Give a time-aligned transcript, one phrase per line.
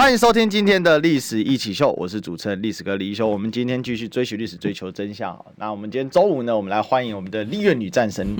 [0.00, 3.28] 欢迎收听今天的历史一起秀，我是主持人历史哥李一修。
[3.28, 5.38] 我们今天继续追寻历史，追求真相。
[5.56, 8.34] 那我们今天周五呢，我们来欢迎我们的立院女战神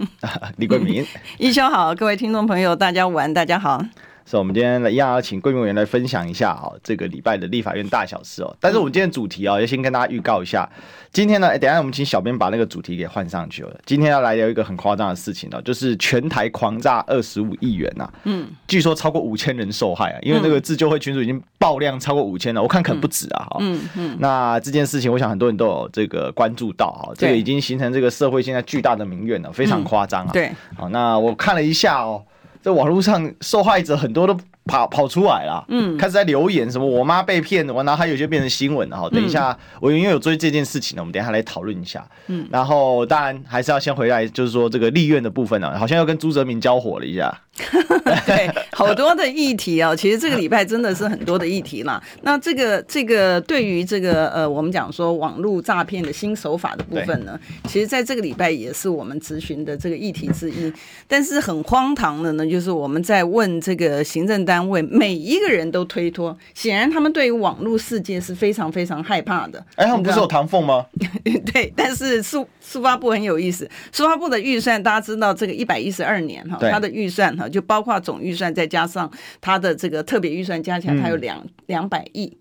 [0.57, 1.05] 李桂明。
[1.37, 3.85] 一修好，各位听众朋友，大家晚，大家好。
[4.31, 8.57] 是，我们今天一样要请桂明委员来分享一下啊，这个礼拜的立法院大小事哦。
[8.61, 10.71] 但是我们今天主题啊，要先跟大家预告一下，
[11.13, 13.77] 今天呢，等一下我们请小编把那个主题给换上去了。
[13.85, 18.09] 今天要来聊一个很夸张的事情哦，就是全台狂炸二十五亿元呐。
[18.23, 23.49] 嗯，据说超过五千人受害啊，因为那个自救会群组已经爆量超过五千了，我看可能不止啊。
[23.59, 24.17] 嗯嗯。
[24.21, 30.31] 那这件事情，我想很多人都有这个关注到啊，这个已经形成这个社会现在巨大的民怨了，非常夸张啊。
[30.33, 30.53] 对。
[30.77, 32.23] 好，那我看了一下哦。
[32.63, 34.37] 在网络上，受害者很多都
[34.71, 39.11] 跑跑出来了，嗯，开始在留言什么我妈被骗了，然后还有些变成新闻了哈。
[39.11, 42.07] 等一下，我因为有追这件事情呢，我们等一下来讨论一下。
[42.29, 47.37] 嗯，然后当然还是要先回来，就是说这个立院的部分呢，好像又跟朱泽民交火了一下。
[48.25, 52.03] 对，好多的议题啊，其实这个礼拜真的是很多的议题啦。
[52.23, 60.73] 那这个这个对于这个呃，我们讲说网络诈骗的新手法的部分呢，其实在这个礼拜也是我们咨询的这个议题之一。
[61.07, 69.65] 但是很荒唐的呢，就是我们在问这个行政单位，每一个人都推脱，显然他们对于网络世界是非常非常害怕的。
[69.77, 70.85] 哎，他们不是有唐凤吗？
[71.53, 77.49] 对，但是苏苏发布很有意思，苏发布的预算大家知道，这个一百一十二年哈，他的预算哈。
[77.49, 82.37] 就包括总预算，再加上他的这个特别预算加起来，他有两两百亿。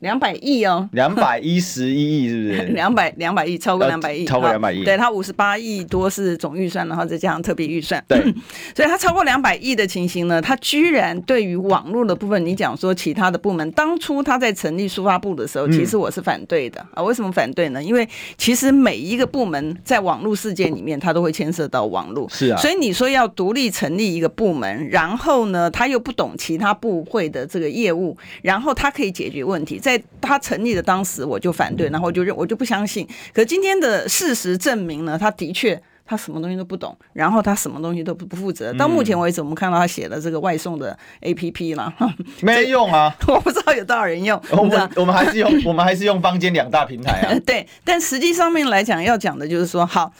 [0.00, 2.62] 两百亿哦，两百一十一亿是不是？
[2.74, 4.84] 两百两百亿，超过两百亿，超过两百亿。
[4.84, 8.02] 对，他五十八亿多是总预算，然后再加上特别预算。
[8.06, 8.20] 对，
[8.76, 17.02] 所以他超过两百亿的情形呢，他居然对于网络的部分，你讲说其他的部门，当初他在成立书发部的时候，其实我是反对的、嗯、啊。
[17.02, 17.82] 为什么反对呢？
[17.82, 22.28] 因为其实每一个部门在网络世界里面，他都会牵涉到网络。
[22.28, 22.56] 是啊。
[22.56, 29.80] 所以你说要独立成立一个部门，然后呢，他又不懂其他部会的这个业务，然后他可以解决问题。
[29.88, 33.08] 在他成立的当时，我就反对，然后我就认我就不相信。
[33.32, 38.70] 可今天的事实证明呢，他的确他什么东西都不懂，然后他什么东西都不不负责。
[38.74, 41.94] 到目前为止，我们看到他写的这个外送的 APP 了，
[42.42, 43.14] 没用啊！
[43.28, 44.38] 我不知道有多少人用。
[44.50, 47.32] 我们我们还是用我们还是用坊间两大平台啊。
[47.46, 50.12] 对，但实际上面来讲，要讲的就是说，好。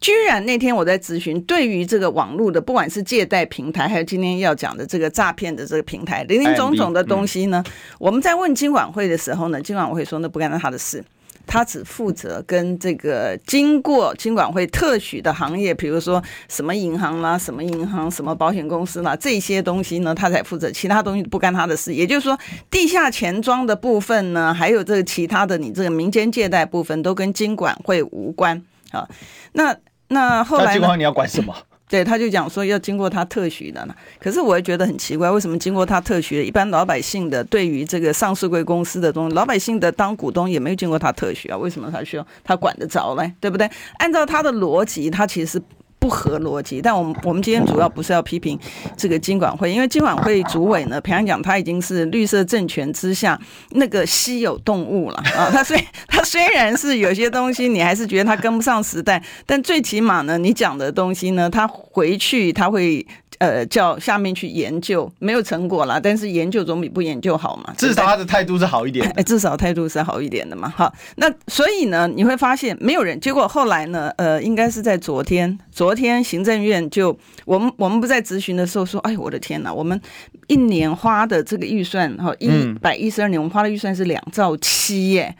[0.00, 7.62] 居然那天我在咨询，对于这个网络的，不管是借贷平台，还有今天要讲的这个诈骗的这个平台，林林总总的东西呢，
[7.98, 11.02] 我们在问金管会的时候呢，金管会说那不干他的事，
[11.46, 21.92] 他只负责跟这个经过金管会特许的行业，比如说什么银行啦、什么银行、什么保险公司啦，这些东西呢，他才负责，其他东西不干他的事。
[21.92, 22.38] 也就是说，
[22.70, 29.08] 地下钱庄的部分呢，还有这个其他的你这个民间借贷部分，都跟金管会无关啊。
[29.52, 29.74] 那
[30.08, 31.54] 那后来，那金管会你要管什么？
[31.88, 33.94] 对，他就讲说要经过他特许的呢。
[34.20, 36.44] 可是我也觉得很奇怪，为什么经过他特许的？
[36.44, 41.56] 一般老百姓的对于这个上市贵公司的东西，老百姓的当股东也没有经过他特许啊？
[41.56, 43.32] 为什么他需要他管得着嘞？
[43.40, 43.70] 对不对？
[43.98, 45.62] 按照他的逻辑，他其实是。
[45.98, 48.58] 不合逻辑，但我们我们今天主要不是要批评
[48.96, 53.38] 这个金管会，因为金管会主委呢，平常讲他已经是绿色政权之下
[53.70, 55.50] 那个稀有动物了 啊。
[55.50, 55.76] 他虽
[56.06, 63.06] 他虽然是有些东西你还是觉得他跟不上时代，但最起码呢，你讲的东西呢，他回去他会。
[63.38, 67.72] 呃，叫下面去研究，没有成果啦，但是研究总比不研究好嘛。
[67.76, 70.72] 至少他的态度是好一点，哎，至少态度是好一点的嘛。
[70.76, 73.18] 好，那所以呢，你会发现没有人。
[73.20, 80.00] 结果后来呢，呃，应该是在昨天，昨天行政院就我们我们不在质询的时候说，哎，我的天哪，我们
[80.46, 82.48] 一年花的这个预算哈，一
[82.80, 85.34] 百一十二年我们花的预算是两兆七耶。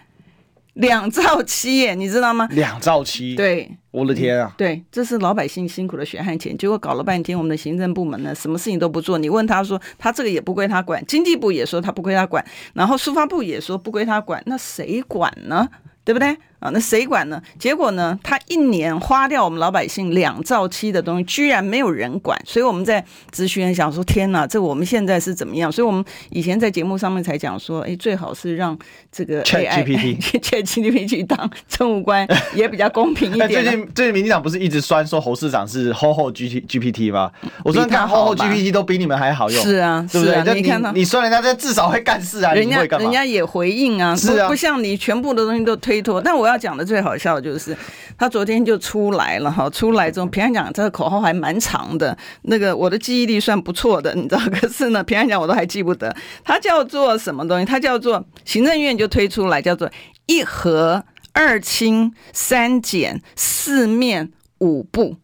[0.74, 2.46] 两兆七耶，你知道吗？
[2.52, 4.54] 两兆七，对，我的天啊！
[4.56, 9.18] 对，这是老百姓辛苦的血汗钱，结果搞了半天，我们的行政部门呢，什么事情都不做。
[9.18, 12.44] 你问他说，他这个也不归他管，经济部也说他不归他管，
[12.74, 15.68] 然后数发部也说不归他管，那谁管呢？
[16.04, 16.34] 对不对？
[16.60, 17.40] 啊，那谁管呢？
[17.58, 18.18] 结果呢？
[18.22, 22.36] 他一年花掉我们老百姓两兆七的东西，居然没有人管。
[22.44, 25.70] 所以我们在咨询想说：天哪，这我们现在是怎么样？
[25.70, 28.76] 所以我们以前在节目上面才讲说：哎，最好是让
[29.12, 33.48] 这个 ChatGPT ChatGPT 去当政务官， 也比较公平一点。
[33.48, 37.30] 最近最近民进党不是一直酸说侯市长是 HoHo G G P T 吗？
[37.64, 39.62] 我说看 HoHo GPT 都比你们还好用。
[39.62, 40.34] 是啊，对不对？
[40.34, 46.20] 啊、你看到你说人家这至少会干事啊，人家人家也回应啊，是啊，不像你全部的东西都推脱。
[46.20, 47.76] 但我要讲的最好笑的就是，
[48.16, 57.64] 他昨天就出来了哈，出来之后，平安讲这个口号还蛮长的，那个我的记忆力算不错的，你知道，可是呢，平安讲我都还记不得，它叫做什么东西？
[57.64, 59.90] 它叫做行政院就推出来，叫做
[60.26, 65.16] 一核二清三减四面五步，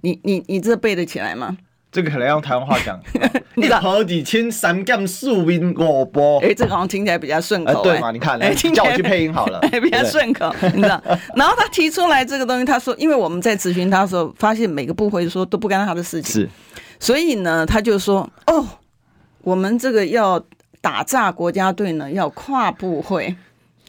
[0.00, 1.58] 你你你这背得起来吗？
[1.92, 3.00] 这个可能用台湾话讲，
[3.56, 6.38] 一核二清三检四面五波。
[6.40, 8.10] 哎，这个好像听起来比较顺口，对嘛？
[8.12, 11.02] 你看，来叫我去配音好了， 比较顺口，你知道？
[11.34, 16.48] 然后他提出来这个东西，他说，因为我们在咨询他的时候，发现每个部会说都不干他的事情，是，
[17.00, 18.64] 所以呢，他就说，哦，
[19.42, 20.40] 我们这个要
[20.80, 23.34] 打炸国家队呢，要跨部会。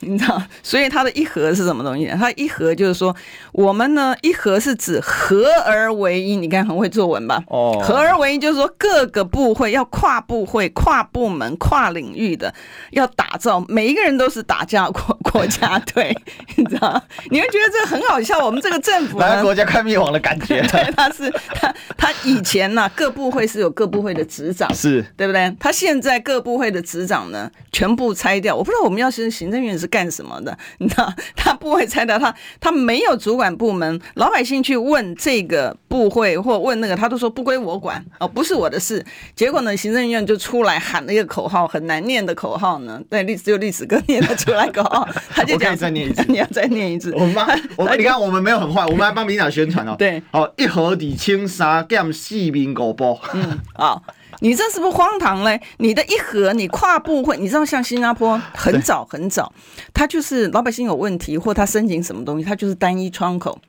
[0.01, 2.07] 你知道， 所以它的一核是什么东西？
[2.19, 3.15] 它一核就是说，
[3.51, 6.36] 我们呢一核是指合而为一。
[6.36, 7.44] 你看很会作文吧？
[7.48, 12.51] 哦，合而为一就是说各个部会要跨部会、跨部门、跨领域的，
[12.92, 16.18] 要打造每一个人都是打架国国家 队，
[16.57, 17.00] 你知道？
[17.30, 18.44] 你会觉得这个很好笑。
[18.44, 20.62] 我们这个政府来，国家快灭亡的感觉。
[20.63, 25.56] 对，他是他他以前呢、啊、各部会是有各部会的执掌，是对不对？
[25.59, 28.56] 他现在各部会的执掌呢全部拆掉。
[28.56, 29.91] 我不知道我们要是行政院是。
[29.92, 30.58] 干什么的？
[30.80, 39.06] 你知道，他不会猜到他，他没有主管部门，老百姓去问这个部会或问那个，他都说不归我管哦，不是我的事。
[39.36, 43.00] 结果呢，行政院就出来喊了一个口号，很难念的口号呢。
[43.10, 47.12] 对，历史只有历史哥念得出来口号，他就讲再念一次，你要再念一次。
[47.20, 49.96] 我们帮， 我你看我们没有很坏，我们还帮民党宣传哦。
[50.00, 53.20] 对，好，一河底清三检四面五不。
[53.34, 54.02] 嗯，好。
[54.39, 55.62] 你这是不是荒唐嘞？
[55.78, 59.54] 你的一盒，你跨部会，你知道像新加坡很早很早，
[59.94, 63.60] 他就是老百姓有问题或他申请什么东西，他就是单一窗口，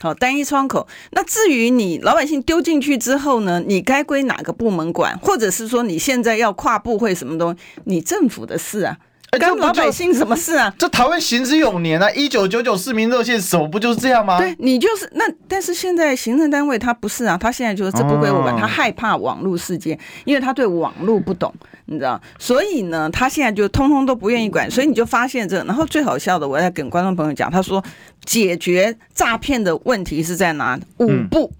[0.00, 0.86] 好，单一窗口。
[1.10, 8.98] 那至于你老百姓丢进去之后呢，你该归哪个部门管，或者是说你现在要跨部会什么东西，你政府的事啊。
[9.38, 10.74] 跟老百姓什么事啊？
[10.76, 12.10] 这台湾行之有年啊！
[12.10, 14.38] 一九九九市民热线什么不就是这样吗？
[14.38, 21.52] 对，你就是那，但是现在行政单位他不是啊，他现在就是这不归我管，他害怕网络事件，因为他对网络不懂，
[21.86, 27.82] 你知道，所以呢，他现在就通通都不愿意管，所以你就发现这，然后最好笑的，我在跟观众朋友讲，他说
[28.24, 30.78] 解决诈骗的问题是在哪？
[30.98, 31.52] 五不。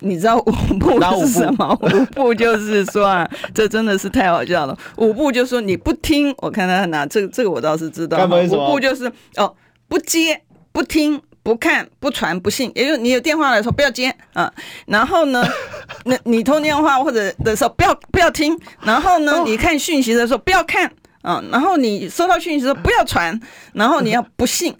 [0.00, 1.78] 你知道五步是什么？
[1.82, 4.76] 五步就是说啊，这真的是太好笑了。
[4.96, 8.24] 五步就是说你不听，我看他拿这个，这个我倒是知道。
[8.26, 9.54] 五步就是哦，
[9.88, 14.52] 不接、不听、不看、不传、不信，也就是你有电话的时候不要接啊。
[14.86, 15.44] 然后呢，
[16.04, 18.58] 那你通电话或者的时候不要不要听。
[18.82, 20.90] 然后呢，你看讯息的时候不要看
[21.22, 21.42] 啊。
[21.50, 23.40] 然后你收到讯息的时候不要传。
[23.72, 24.74] 然后你要不信，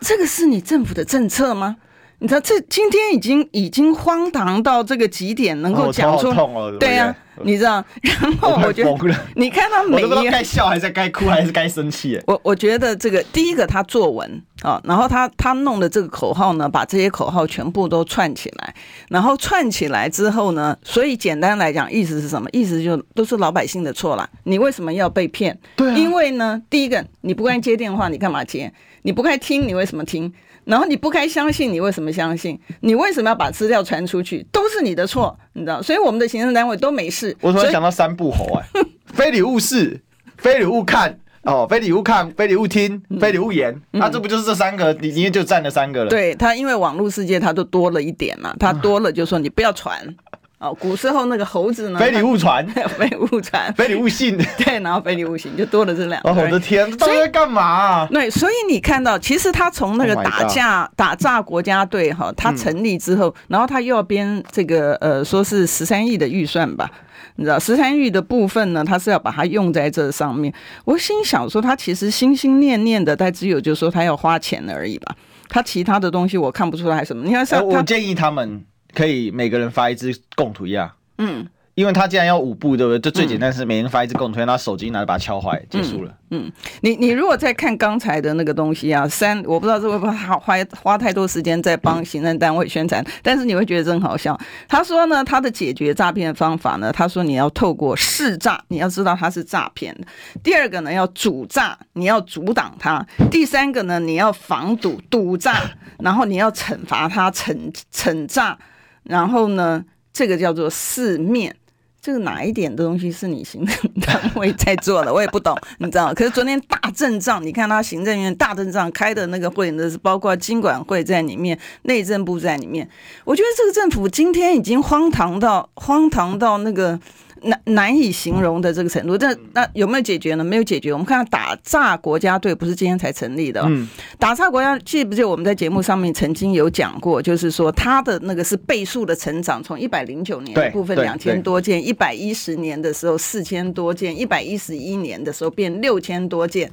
[0.00, 1.76] 这个是你政府的政策吗？
[2.22, 7.84] 你知道这今天已经已经荒唐到这个极点，能够讲出、哦、对呀、啊，你知道？
[8.00, 12.20] 然后我觉得你看他每一个该笑还是该哭还是该生气？
[12.28, 18.72] 我我觉得这个第一个他作文啊，然后他他弄的这个口号呢，把这些口号全部都串起来，
[19.08, 22.48] 然后串起来之后呢，所以简单来讲，意思是什么？
[22.52, 24.30] 意思就都是老百姓的错了。
[24.44, 25.58] 你为什么要被骗？
[25.74, 28.72] 对、啊，因为呢，第一个你不该接电话，你干嘛接？
[29.04, 30.32] 你不该听，你为什么听？
[30.64, 32.58] 然后你不该相信，你为什么相信？
[32.80, 34.46] 你为什么要把资料传出去？
[34.52, 35.82] 都是你的错，你知道？
[35.82, 37.36] 所以我们的行政单位都没事。
[37.40, 38.82] 我突然想到三不猴哎，
[39.12, 40.00] 非礼勿视，
[40.36, 43.74] 非礼勿看，哦，非礼勿看，非礼勿听，非礼勿言。
[43.90, 44.92] 那、嗯啊、这不就是这三个？
[45.00, 46.10] 你你就占了三个了。
[46.10, 50.14] 对他，因为网络世界他都多了一点嘛，他多了就说你不要传。
[50.62, 51.98] 哦，古时候那个猴子呢？
[51.98, 52.64] 非礼勿传，
[52.96, 54.38] 非礼勿传，非礼勿信。
[54.64, 56.30] 对，然后非礼勿信，就多了这两个。
[56.30, 58.08] 哦，我的天，这都在干嘛、啊？
[58.12, 66.88] 对，所以你看到，其实他从那个打架、oh、打炸国家队哈，他成立之后，嗯、然后他又要编这个呃，说是十三亿的预算吧？
[67.34, 70.54] 你知道，十三亿的部分呢，他是要把它用在这上面。
[70.84, 75.16] 我心想说，他其实心心念念的，但只有就是说他要花钱而已吧。
[75.48, 77.24] 他其他的东西我看不出来什么。
[77.24, 78.64] 你看，像、呃、我建议他们。
[78.94, 82.98] 可以每个人发一支共图一样，嗯，因为他既然要五步，对不对？
[82.98, 86.14] 就最简单是每人发一支共图，让他手机拿着把它敲坏，结束了。
[86.30, 94.38] 嗯，你你如果再看刚才的那个东西啊，三我不知道这会不会花花花太多时间在帮行政单位宣传，但是你会觉得真好笑。
[94.68, 100.06] 他说呢，他的解决诈骗方法呢，他说你要透过试诈，你要知道他是诈骗的；
[100.42, 105.54] 第二个呢，要阻诈，你要阻挡他；第三个呢，你要防堵堵诈，
[105.98, 108.58] 然后你要惩罚他，惩惩诈。
[109.04, 111.54] 然后呢，这个叫做四面，
[112.00, 115.12] 这个哪一点的东西是你行政单位在做的？
[115.12, 116.12] 我也不懂，你知道？
[116.14, 122.88] 可是昨天大阵仗，你看他行政院大阵仗开的那个会，那是包括经管会在里面，内政部在里面。
[123.24, 126.98] 我觉得这个政府今天已经荒唐到荒唐到那个。
[127.44, 129.16] 难难以形容的这个程度。
[129.16, 130.44] 这那有没有解决呢？
[130.44, 130.92] 没有解决。
[130.92, 146.70] 我们看打诈国家队不是今天才成立的，哦，嗯，打诈国家记不记得我们在节目上面曾经有讲过，就是说他的那个是倍数的成长，从一百零九年的部分两千多件，一百一十年的时候四千多件，一百一十一年的时候变六千多件。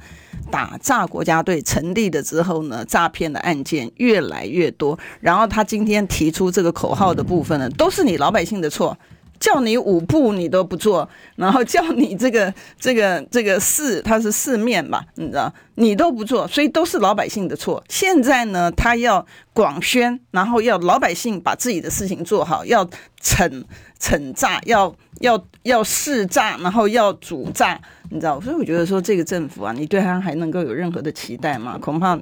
[0.50, 4.98] 打诈国家队成立的之后呢，诈骗的案件越来越多。
[5.20, 8.96] 然后他今天提出这个口号的部分呢，都是你老百姓的错，
[9.40, 17.82] 叫你五步你都不做，然后叫你这个 这个这个四，它是四面嘛，你知道，你都不做，所以都是老百姓的错。
[17.88, 22.84] 现在呢，他要广宣，然后要老百姓把自己的事情做好，要
[23.22, 23.64] 惩
[23.98, 27.80] 惩诈，要要要试诈，然后要主诈。
[28.10, 31.78] 你知道，所以我觉得说这个政府啊，你对他还能够有任何的期待吗？
[31.80, 32.14] 恐怕，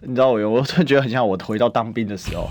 [0.00, 2.48] 你知道我，我觉得很像我回到当兵的时候。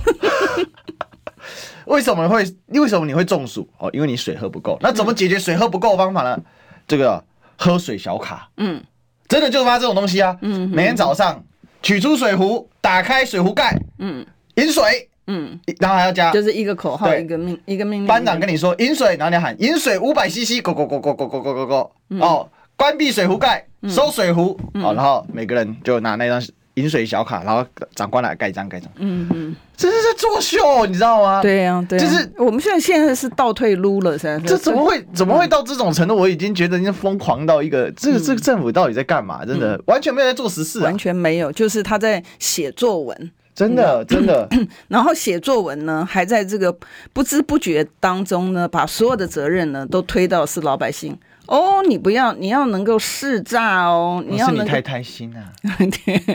[1.85, 2.45] 为什么会？
[2.67, 3.67] 为什么你会中暑？
[3.77, 4.77] 哦，因为你水喝不够。
[4.81, 6.39] 那怎么解决水喝不够的方法呢？
[6.87, 7.23] 这个
[7.57, 8.81] 喝水小卡，嗯，
[9.27, 10.37] 真的就是发这种东西啊。
[10.41, 11.43] 嗯，每天早上
[11.81, 18.07] 取出水壶，打开水壶盖，嗯，饮水，嗯，然后还要加，就是一个口号，一个命，一个命令。
[18.07, 22.49] 班长跟你说饮水，然后你喊饮水五百 CC，go go go go go go go go，哦。
[22.77, 26.41] 关闭水壶盖，收水壶，嗯、好，然后每个人就拿那张
[26.75, 28.89] 饮水小卡，然后长官来盖章盖章。
[28.95, 31.41] 嗯嗯，这是在作秀，你知道吗？
[31.41, 36.15] 对呀、啊，对、啊，就是我们现在现在是倒退撸了，现在这怎么会怎么会到这种程度？
[36.15, 39.45] 我已经觉得已经疯狂到一个，这个这个政府到底在干嘛？
[39.45, 44.47] 真的、嗯、完全没有在做实事、啊，完全没有，就是他在写作文，真的真的。
[44.87, 46.73] 然后写作文呢，还在这个
[47.11, 51.17] 不知不觉当中呢，把所有的责任呢都推到是老百姓。
[51.47, 55.51] 哦，你不要，你要能够试炸哦，你要能够，是你太贪心啊，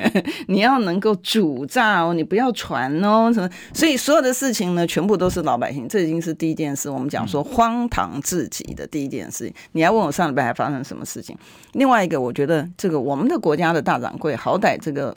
[0.48, 3.48] 你要能够主炸哦，你不要传哦，什么？
[3.72, 6.90] 所以所有的事情呢，全部都是老百姓，这已经是第一件事。
[6.90, 9.54] 我们讲说荒唐至极的第一件事情。
[9.72, 11.36] 你要问我上礼拜还发生什么事情？
[11.72, 15.14] 另外一个，我觉得这个我们的国家的大掌柜，好歹这个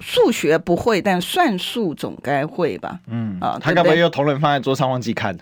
[0.00, 3.00] 数学不会，但算术总该会吧？
[3.08, 5.36] 嗯啊，他该不会有同仁放在桌上忘记看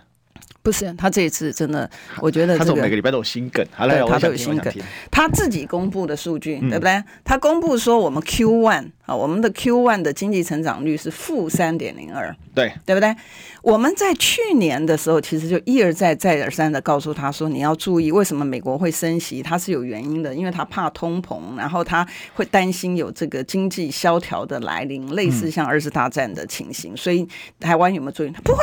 [0.63, 1.91] 不是他这一次真的，
[2.21, 4.73] 我觉得、这个、每个礼拜都有新梗，好来，他都有新梗。
[5.11, 7.03] 他自己公布的数据，嗯、对不对？
[7.25, 13.15] 他公布说我们 Q one 啊，我们的 Q one 的经济成长率是负三点零二，对对不对？
[13.63, 19.43] 我们在去年的时候，其实就一而再再而三的告诉他说，你要注意，为什么美国会升息？
[19.43, 26.95] 它是有原因的，因为他怕通膨，然后他会担心有这个经济萧条的来临，类似像二次大战的情形。
[26.95, 27.27] 嗯、所以
[27.59, 28.31] 台湾有没有注意？
[28.31, 28.63] 他不会。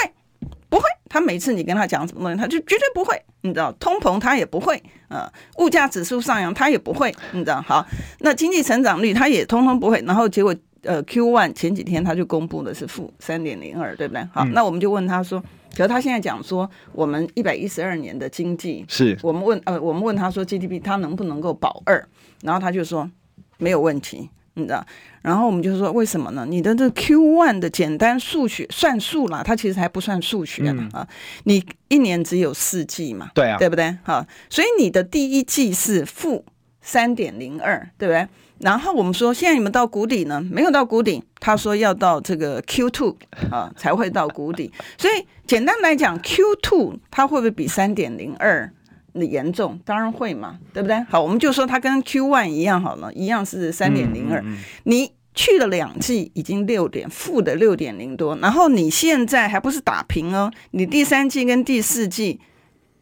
[0.69, 3.19] 不会，他每次你跟他讲什么东西，他就绝对不会。
[3.41, 7.61] 你知道，通膨他也不会，呃，物价指数上扬他也不会，你知道。
[7.61, 7.85] 好，
[8.19, 10.01] 那经济成长率他也通通不会。
[10.05, 14.23] 然后结果，呃，Q one 前几天他就公布的是负三点零二，对不对？
[14.33, 22.05] 好，嗯、那我们就问他说，可是他现在讲说，我们一百一十二年的经济是我们问，呃，我们问他说 GDP 他能不能够保二，
[22.43, 23.09] 然后他就说
[23.57, 24.29] 没有问题。
[24.59, 24.85] 你知道，
[25.21, 26.45] 然后我们就说为什么呢？
[26.47, 31.07] 你的这 Q one 的简单数学算数啦，它其实还不算数学呢啊！
[31.45, 33.97] 你一年只有四季嘛，对啊，对不对？
[34.03, 36.45] 好，所以你的第一季是负
[36.81, 38.27] 三点零二，对不对？
[38.59, 40.41] 然后我们说现在你们到谷底呢？
[40.51, 43.17] 没有到谷底，他说要到这个 Q two
[43.49, 44.69] 啊才会到谷底。
[44.97, 48.69] 所以简单来讲，Q two 它会不会比三点零二？
[49.13, 50.99] 的严重当然会嘛，对不对？
[51.09, 54.43] 好，我们就说它跟 Q one 一样好了，一样是三点零二。
[54.83, 62.39] 你去了两季已经六点负的六点零多，然后你现在还不是打平哦，你第三季跟第四季，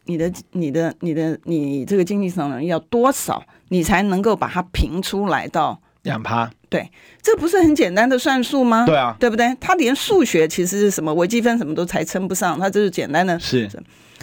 [0.04, 6.48] 你的你的你的你这个经济成长要多少，你才能够把它平出来到两趴？
[6.68, 6.90] 对，
[7.22, 8.84] 这不是很简单的算术吗？
[8.86, 9.56] 对啊，对不对？
[9.58, 13.68] 他连数学其实是什么微积分什么都才称不上，他就是简单的是。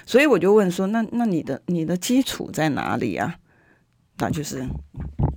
[0.05, 3.35] 所以我就问说，那那你的你的基础在哪里啊？
[4.17, 4.65] 那就是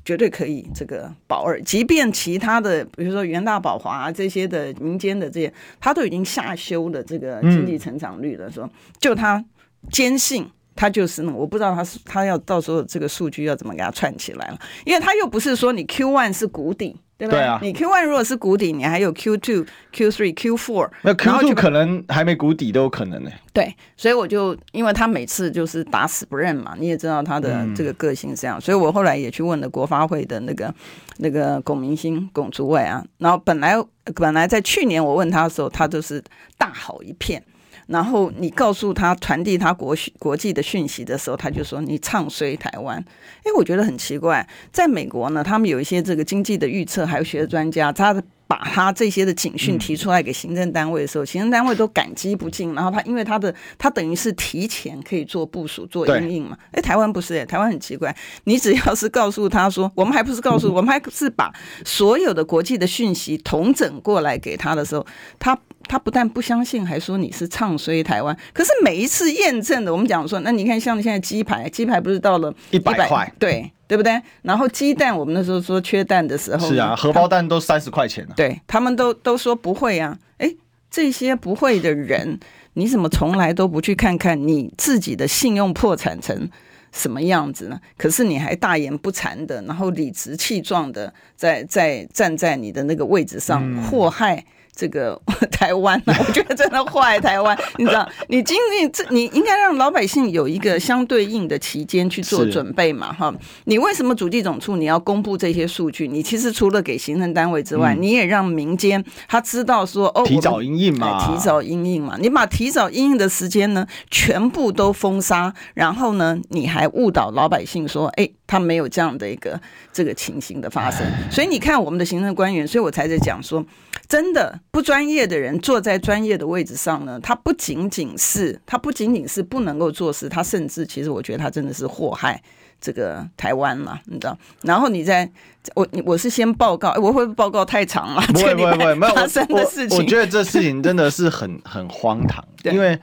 [0.04, 8.70] 绝对可以这个保二，即便其他的，比如说元大宝华这些的民间的这些，他都已经下修了这个经济成长率了，说
[9.00, 9.44] 就他
[9.90, 16.96] 坚信他就是那，我不知道他是他要到时候这个数据要怎么给他串起来了，因为他又不是说你 Q one 是谷底。
[17.18, 17.34] 对吧？
[17.34, 23.30] 对啊，你 Q one 如果是谷底，你还有 Q two、Q three、Q four，那 Q two 可能还没谷底都有可能呢。
[23.52, 30.72] 对，所以我就因为他每次就是打死不认嘛，你也知道他的这个个性是这样，嗯、所以我后来也去问了国发会的那个
[31.16, 33.74] 那个龚明鑫龚主委啊，然后本来
[34.14, 36.22] 本来在去年我问他的时候，他就是
[36.56, 37.42] 大好一片。
[37.88, 43.04] 然后你告诉他传递他国国际的讯息的时候，他就说你唱衰台湾。
[43.40, 48.22] 哎，我觉得很奇怪，在美国呢，他们有一些这个经济的预测，还有学的专家，他。
[48.48, 52.74] 把他这些的警讯提出来给行政单位的时候，行政单位都感激不尽。
[52.74, 56.56] 然后他因为他的他等于是提前可以做部署、做应应嘛。
[56.72, 61.52] 哎，台湾不是哎，台湾很奇怪，你只要是告诉他说，我们还不是告诉，我们还是把
[61.84, 65.06] 所有的国际的讯息统整过来给他的时候，
[65.38, 65.54] 他
[65.88, 68.36] 他不但不相信，还说你是唱衰台湾。
[68.52, 73.32] 可是每一次验证的，我们讲说，那你看像现在鸡排，鸡排不是到了一百块？
[73.38, 73.72] 对。
[73.88, 74.20] 对不对？
[74.42, 78.34] 然后鸡蛋，我们那时候说缺蛋的时候，是啊，荷包蛋都三十块钱了。
[78.36, 80.18] 对，他们都都说不会啊。
[80.36, 80.54] 哎，
[80.90, 82.38] 这些不会的人，
[82.74, 86.50] 你怎么从来都不去看看你自己的信用破产成
[86.92, 87.80] 什么样子呢？
[87.96, 94.44] 可是你还大言不惭的，然后理直气壮的在在站在你的那个位置上祸害。
[94.78, 95.20] 嗯这个
[95.50, 98.08] 台湾呢、啊， 我觉得真的坏台湾，你知道？
[98.28, 103.34] 你经历这，你应该让老百姓有一个相对应的期间去做准备嘛，哈。
[103.64, 106.06] 你为什么主计总处你要公布这些数据？
[106.06, 112.16] 你其实除了给行政单位之外，嗯、你也让民间他知道说，哦，提早应应嘛，提早应应嘛。
[112.20, 119.60] 你把提早应应的时间呢，全部都封杀，然后呢，你还误导老百姓说，哎，他没有这样的一个
[119.92, 121.06] 这个情形的发生。
[121.30, 123.64] 所以你看我们的行政官员，所以我才在讲说，
[124.08, 124.58] 真的。
[124.70, 132.40] 不专业的人坐在专业的位置上呢，他不仅仅是他不仅仅是不能够做事，他甚至其实我觉得他真的是祸害
[132.80, 134.38] 这个台湾嘛，你知道？
[134.62, 135.28] 然后你在
[135.74, 138.22] 我我是先报告，我会不会报告太长了？
[138.32, 140.02] 不会不会不会，没有发生 的事情我。
[140.04, 142.96] 我觉得这事情真的是很很荒唐， 因为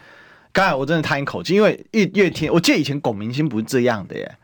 [0.53, 4.35] 刚才我真的叹一口气，因为越越听，我记得以前龚明星不是这样的耶，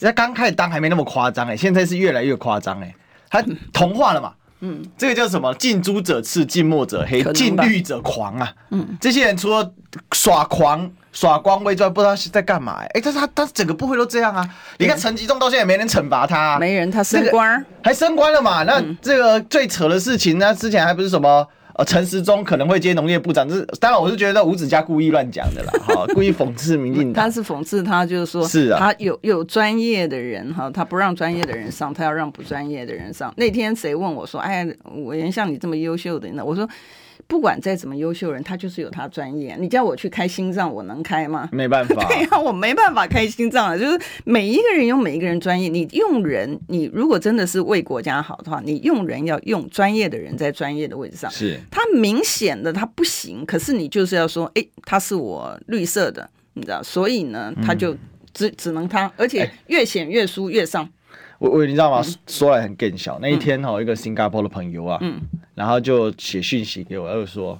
[0.00, 2.94] 人家刚开始当还没那么夸张哎，现在是越来越夸张哎，
[3.30, 3.40] 他
[3.72, 4.32] 同化了嘛。
[4.62, 5.54] 嗯，这个叫什么？
[5.54, 8.52] 近朱者赤，近墨者黑，近绿者狂啊！
[8.68, 9.72] 嗯，这些人除了
[10.12, 12.84] 耍狂、耍光威之外，不知道是在干嘛、欸？
[12.92, 14.46] 哎，但是他他整个部会都这样啊！
[14.76, 18.62] 你看陈吉仲到现在也没人惩罚他、啊，没人，他升官、这个、还升官了嘛？
[18.64, 21.46] 那这个最扯的事情，那之前还不是什么？
[21.74, 27.24] 呃，陈时中可能会接农业部长，这是当然，我是觉得吴子嘉故意乱讲的啦，哈，故意讽刺民进党。
[27.24, 33.32] 他是讽刺他，就是说，是啊，他有有专业的人哈，他不让专业的人上，他要让不专业的人上。
[33.36, 36.68] 那天谁问我说：“哎，我原像你这么优秀的呢？”我说。
[37.26, 39.56] 不管再怎么优秀人，他就是有他专业。
[39.58, 41.48] 你叫我去开心脏，我能开吗？
[41.52, 42.04] 没办法。
[42.08, 43.78] 对呀，我没办法开心脏。
[43.78, 45.68] 就是每一个人有每一个人专业。
[45.68, 51.30] 你用人，你如果真的是为国家好的话，你用人要用专业的人在专业的位置上。
[51.30, 51.58] 是。
[51.70, 57.94] 他明显的他不行，可是你就是要说，哎，他是我绿色的，你知道，所以呢，他就
[58.32, 60.88] 只、嗯、只能他，而且越显越输越上。
[61.40, 62.02] 我我你知道吗？
[62.06, 63.18] 嗯、说来很更小。
[63.18, 65.18] 那一天哈，一个新加坡的朋友啊，嗯、
[65.54, 67.56] 然后就写讯息给我，他就说：“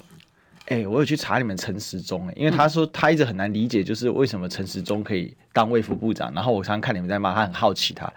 [0.68, 6.30] 哎、欸，我有去查你们陈时中哎，因为他说他一直很难理解，就是为什么陈时中可以当卫福部长。
[6.34, 8.12] 然后我常常看你们在骂他，很好奇他。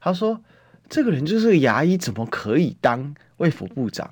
[0.00, 0.40] 他说
[0.88, 4.10] 这个人就是个牙医，怎么可以当卫福部长？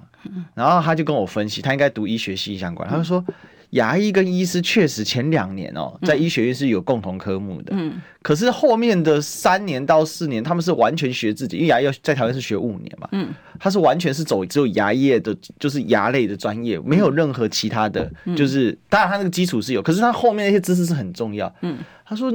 [0.53, 2.87] 然后他就跟我分析，他应该读医学系相关。
[2.87, 3.25] 他就说。”
[3.71, 22.33] 牙医跟医师确实前两年哦，在医学院是有共同科目的，嗯，可是后面的三年到四年，他们是完全学自己，因为牙医要在台湾是学五年嘛，嗯，他是完全是走只有牙业的，就是牙类的专业，没有任何其他的，就是当然他那个基础是有，可是他后面那些知识是很重要，嗯，他说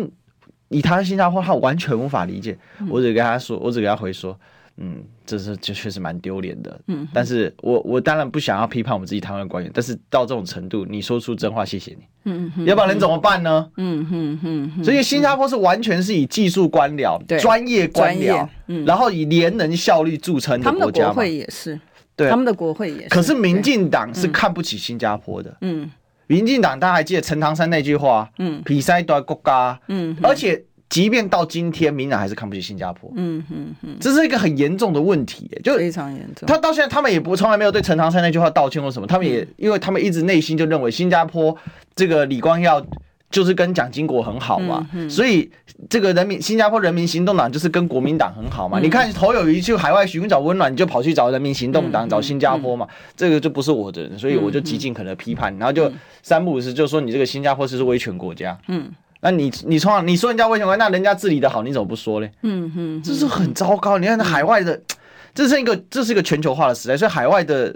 [0.69, 2.57] 以他的新加坡，他完全无法理解，
[2.89, 4.31] 我只跟他说，我只给他回说。
[4.33, 4.39] 嗯，
[5.25, 6.79] 这是就确实蛮丢脸的。
[6.87, 12.05] 嗯，但是我我当然不想要批判我们自己台湾官员，但是到这种程度，你说出真话，谢谢你。
[12.25, 13.69] 嗯嗯，要不然能怎么办呢？
[13.77, 14.83] 嗯哼哼。
[14.83, 18.47] 所以新加坡是完全是以技术官僚、专业官僚，
[18.85, 20.71] 然后以廉能效率著称的国家。
[20.71, 21.79] 他们的国会也是，
[22.15, 23.09] 对，他们的国会也是。
[23.09, 25.55] 可是民进党是看不起新加坡的。
[25.61, 25.89] 嗯，
[26.27, 28.29] 民进党大家还记得陈唐山那句话？
[28.39, 29.79] 嗯，比赛都要国家。
[29.87, 30.63] 嗯，而且。
[30.87, 33.11] 即便到今天，民党还是看不起新加坡。
[33.15, 36.45] 嗯嗯嗯，这是一个很严重的问题，就非常严重。
[36.47, 39.07] 他到现在，他们也不从来没有对陈唐山那句话道歉或什么。
[39.07, 41.57] 他们也，因为他们一直内心就认为新加坡
[41.95, 42.85] 这个李光耀
[43.31, 45.49] 就是跟蒋经国很好嘛，所以
[45.89, 48.79] 这个人民新加坡人民行动党就是跟国民党很好嘛。
[48.79, 52.87] 你看侯友宜去海外寻找温暖，你就跑去找人民行动党，找新加坡嘛。
[53.17, 58.57] 这个就不是我的人，所以我就极尽可能批判，然后就三不五时就说你这个新加坡是是威权国家。
[58.67, 58.89] 嗯。
[59.25, 60.75] 那你你从你说人家为什么？
[60.75, 62.31] 那人家治理的好，你怎么不说嘞？
[62.43, 63.97] 嗯哼，这是很糟糕。
[63.97, 64.79] 你看海外的，
[65.33, 67.75] 这是一个这是一个全球化的时代，所以海外的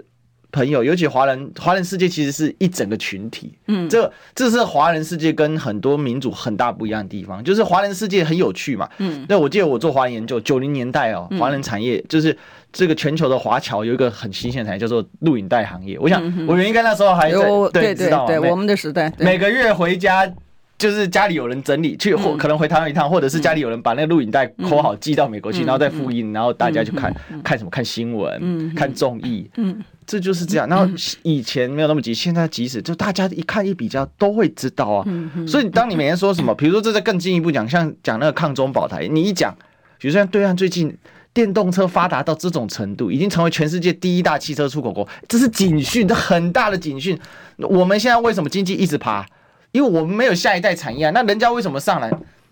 [0.52, 3.52] 朋友，尤其华人华人世界其实是一整个群体。
[3.66, 8.88] 嗯，这这是华人世界跟很多民主很大不一样的地方，就是华人世界很有趣嘛。
[8.98, 12.36] 嗯，那我记得我做华人研究，九零年代哦，华人产业就是
[12.72, 15.98] 这个全球的华侨有一个很新鲜的产业叫做录影带行业。
[15.98, 17.38] 我想我原应该那时候还在
[17.72, 20.32] 对对对，我们的时代，每个月回家。
[20.80, 27.14] 就是家里有人整理去，或可能回台湾一趟，或者是家里有人把那个录影带抠好寄到美国去，然后再复印，然后大家去看
[27.44, 27.70] 看什么？
[27.70, 30.66] 看新闻，看综艺，嗯这就是这样。
[30.66, 30.90] 然后
[31.22, 35.06] 以前没有那么急，现在即使就大家一看一比较都会知道啊。
[35.46, 39.54] 所以当你每天说什么，比如说这再更进一步讲，像讲那个抗中保台，你一讲，
[39.98, 40.96] 比如说像对岸最近
[41.34, 47.18] 电动车发达到这种程度，已经成为全世界第一大汽车出口国，这是警讯，这很大的警讯。
[47.58, 49.26] 我们现在为什么经济一直爬？
[49.72, 52.10] 因为我们没有下一代产业啊，那人家为什么上来？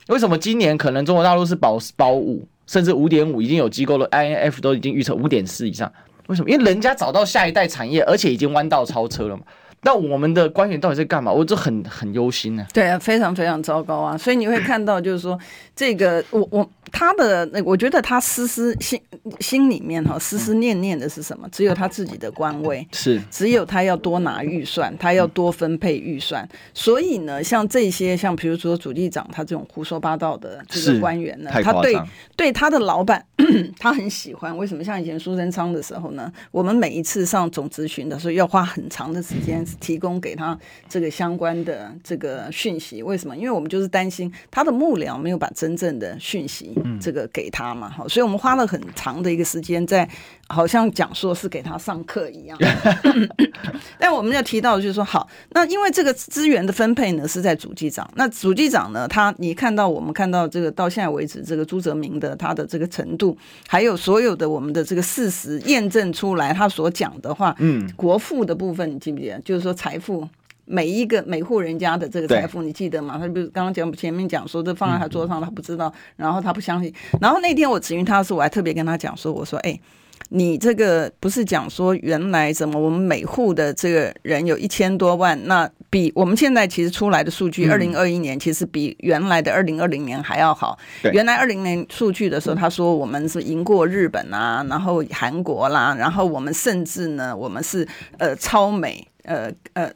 [0.08, 5.92] 为什么今年可能中国大陆是保保五，甚至五点五，已经有机构的 INF 都已经预测五点四以上？
[6.28, 6.48] 为什么？
[6.48, 9.42] 因为人家找到下一代产业，而且已经弯道超车了嘛。
[9.82, 11.32] 那我们的官员到底在干嘛？
[11.32, 12.68] 我这很很忧心呢、啊。
[12.72, 14.18] 对啊，非常非常糟糕啊！
[14.18, 15.38] 所以你会看到，就是说
[15.74, 16.68] 这个我我。
[16.90, 18.98] 他的那，我觉得他思思心
[19.40, 21.46] 心里面哈，思思念念的是什么？
[21.52, 26.48] 只有他自己的官位， 是只有他要多拿预算，他要多分配预算。
[26.72, 31.94] 所以呢，像这些像比如说主计长他这种胡说八道的这个官员呢，他对
[32.34, 33.22] 对他的老板
[33.78, 34.56] 他很喜欢。
[34.56, 34.82] 为什么？
[34.82, 43.02] 像以前苏贞昌的时候呢，我们每一次上总咨询的时候要花很长的时间提供给他这个相关的这个讯息。
[43.02, 43.36] 为什么？
[43.36, 46.74] 因为我们就是担心他的幕僚没有把真正的讯息。
[47.00, 50.08] 这个给他嘛，好，所以我们花了很长的一个时间在，
[50.48, 52.58] 好像讲说是给他上课一样。
[53.98, 69.38] 但我们要提到的就是说，好，那因为这个资源的分配呢是在主机长，那主机长呢，他你看到我们看到这个到现在为止，这个朱泽明的他的这个程度，还有所有的我们的这个事实验证出来，他所讲的话，嗯，国富的部分你记不记得？
[69.40, 70.28] 就是说财富。
[70.70, 73.16] 每一个每户人家的这个财富，你记得吗？
[73.18, 76.92] 他比如刚刚讲前面讲说，这放在他桌上，他不知道，然后他不相信。
[77.22, 79.80] 然后那天我咨询他的时候，我还特别跟他讲说，我说，哎，
[80.30, 90.78] 你这个不是讲说原来怎么我们每户的这个人有一千多万，那比我们现在其实出来的数据，二零二一年其实比原来的二零二零年还要好。
[91.12, 97.86] 原来二零年数据的时候，他说我们是赢过日本啊，然后韩国啦，然后我们甚至呢，我们是
[98.18, 99.90] 呃超美，呃呃。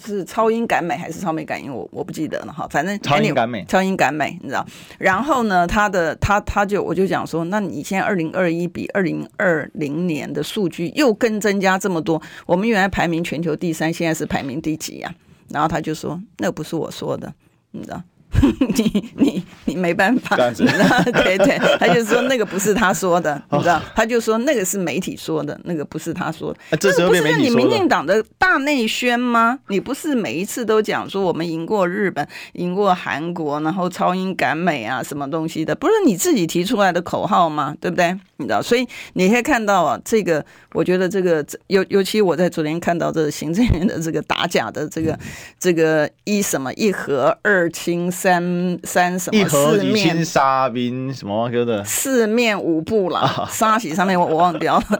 [0.00, 1.72] 是超音感美还是超美感音？
[1.72, 4.66] 我我不记得了哈，反正超音感美，超音感美，你知道？
[4.98, 15.14] 然后呢，他的他他就我就讲说，那你现在二零二一比二零二零年的数据又更增加这么多，我们原来排名全球第三，现在是排名第几呀？
[15.50, 17.32] 然后他就说，那不是我说的，
[17.72, 18.02] 你知道？
[18.76, 20.36] 你你你没办法？
[20.54, 23.80] 对对，他就说那个不是他说的，你知道？
[23.94, 26.76] 他就说那个是媒体说的，那个不是他说的。
[26.78, 29.58] 这个不是你民进党的大内宣吗？
[29.68, 35.74] 你不是每一次都讲说我们赢过日本、赢过韩国，然后超英赶美啊，什么东西的？
[35.74, 37.74] 不是你自己提出来的口号吗？
[37.80, 38.18] 对不对？
[38.42, 38.60] 你知道？
[38.60, 45.18] 所以你可以看到啊，这个我觉得这个尤尤其我在昨天看到这个行政院的这个打假的这个
[45.58, 48.10] 这个一什么一和二清。
[48.12, 54.98] 三三什么四面沙兵什么哥的四面五步了， 沙喜上面我我忘掉了，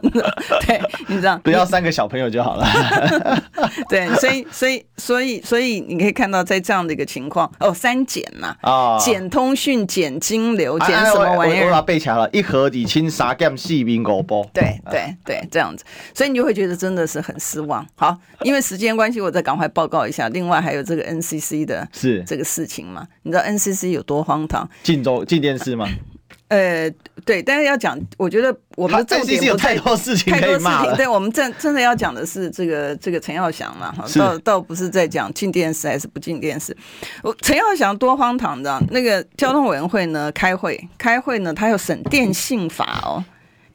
[0.65, 2.65] 对，你知道不要三个小朋友就好了，
[3.89, 13.09] 对，所以所以所以所以你可以看到在这样的一个情况哦，三减呐啊，减通讯减金流减什么玩意儿，我把它背起来了，一和二清
[13.57, 17.85] 四面五波，对对对，这样子，所以你就会觉得真的是很失望。
[17.95, 23.07] 好，因为时间关系，我再赶快报告一下，另外还有这个 NCC 的是这个事情嘛。
[23.23, 24.69] 你知道 NCC 有多荒唐？
[24.83, 25.87] 进州进电视吗？
[26.53, 26.87] 呃，
[27.25, 30.95] 对，但是要讲，我觉得我们的重点有太多事情太多事情。
[30.95, 36.77] 对，我们真真的要讲的是这个这个陈耀祥嘛，倒倒不是在讲进电视还是不进电视。
[37.23, 43.23] 我陈耀祥多荒唐的，那个交通委员会呢开会开会呢，他要审电信法哦。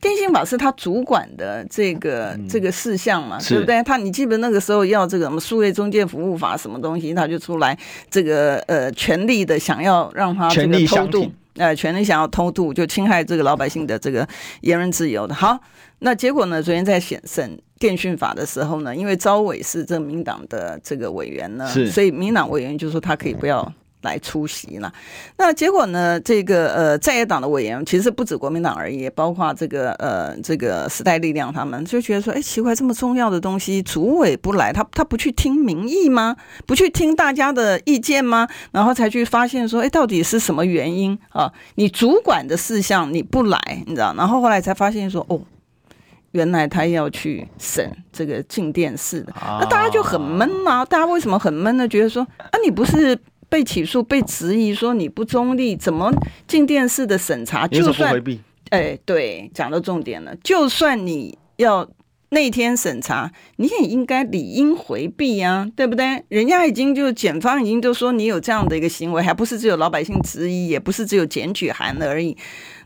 [0.00, 3.82] 电信法是他主管的这个、嗯、这个事项嘛，对不对？
[3.82, 7.76] 他你记得那个时候要这个什么数位中介服务法什么东西，他就出来
[8.08, 14.26] 这个呃全力的想要让他这个偷渡，呃权力想要偷渡，就侵害这个老百姓的这个
[14.62, 15.34] 言论自由的。
[15.34, 15.58] 好，
[15.98, 16.62] 那结果呢？
[16.62, 23.72] 昨天在审审电讯法的时候呢，因为招委是这民党的这个委员呢，所以民党委员就说他可以不要。
[24.02, 24.92] 来出席了，
[25.36, 26.20] 那结果呢？
[26.20, 36.36] 这个呃，在野党的委员其实不止国民党而已，包括这个呃，这个时代力量，他们就觉得说，哎，奇怪，这么重要的东西，主委不来，他他不去听民意吗？
[36.66, 38.46] 不去听大家的意见吗？
[38.70, 41.52] 然后才去发现说，哎，到底是什么原因啊？
[41.74, 44.14] 你主管的事项你不来，你知道？
[44.16, 45.40] 然后后来才发现说，哦。
[46.32, 50.84] 原来他要去审这个静电视的，那大家就很闷啊！
[50.84, 51.88] 大家为什么很闷呢？
[51.88, 56.12] 觉得说啊，你不是被起诉、被质疑说你不中立，怎么
[56.46, 58.40] 进电视的审查就算回避？
[58.70, 61.88] 哎，对，讲到重点了，就算你要
[62.30, 66.22] 那天审查，你也应该理应回避啊，对不对？
[66.28, 72.77] 人家已经就检方已经就说你有这样的一个行为，还不是只有老百姓质疑，也不是只有检举函而已，那。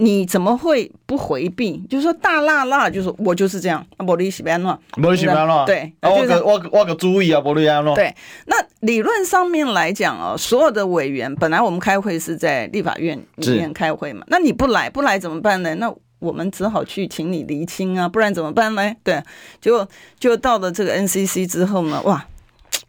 [0.00, 1.76] 你怎么会不回避？
[1.90, 3.84] 就是说大辣辣，就是我就是这样。
[3.96, 5.66] 啊，不离西边乱，不离西边乱。
[5.66, 7.96] 对，我个我我个注意啊，不离安乱。
[7.96, 8.14] 对，
[8.46, 15.74] 那理论上面来讲哦，所有的委员本来我们开会是在立法院里面开会嘛，那你不来不来怎么办呢？
[15.74, 18.94] 那我们只好去请你厘清啊，不然怎么办呢？
[19.02, 19.20] 对，
[19.60, 19.86] 结果
[20.20, 22.24] 就到了这个 NCC 之后呢，哇。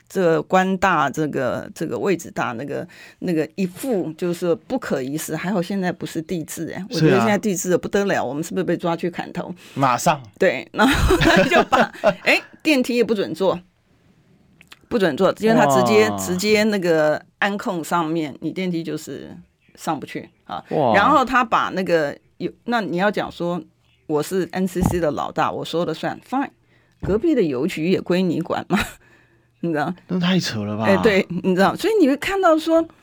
[0.10, 2.86] 这个官大，这个这个位置大，那个
[3.20, 5.36] 那个一副就是不可一世。
[5.36, 9.54] 还好现在不是帝制哎，我觉得现在帝制的不得了，我们是不是被抓去砍头？
[9.76, 11.78] 马上对，然后他 就把
[12.24, 13.60] 哎电梯也不准坐，
[14.88, 19.38] 不准坐，因为他直接直接那个安控上面，你电梯就是
[19.76, 20.64] 上不去啊。
[20.96, 23.62] 然后他把那个有，那你要讲说
[24.08, 26.50] 我是 NCC 的老大，我说了算，fine，
[27.04, 28.80] 隔壁的邮局也归你管嘛。
[29.62, 29.94] 你知道？
[30.08, 30.86] 那太扯了吧？
[30.86, 32.86] 哎，对，你知道，所以你会看到说。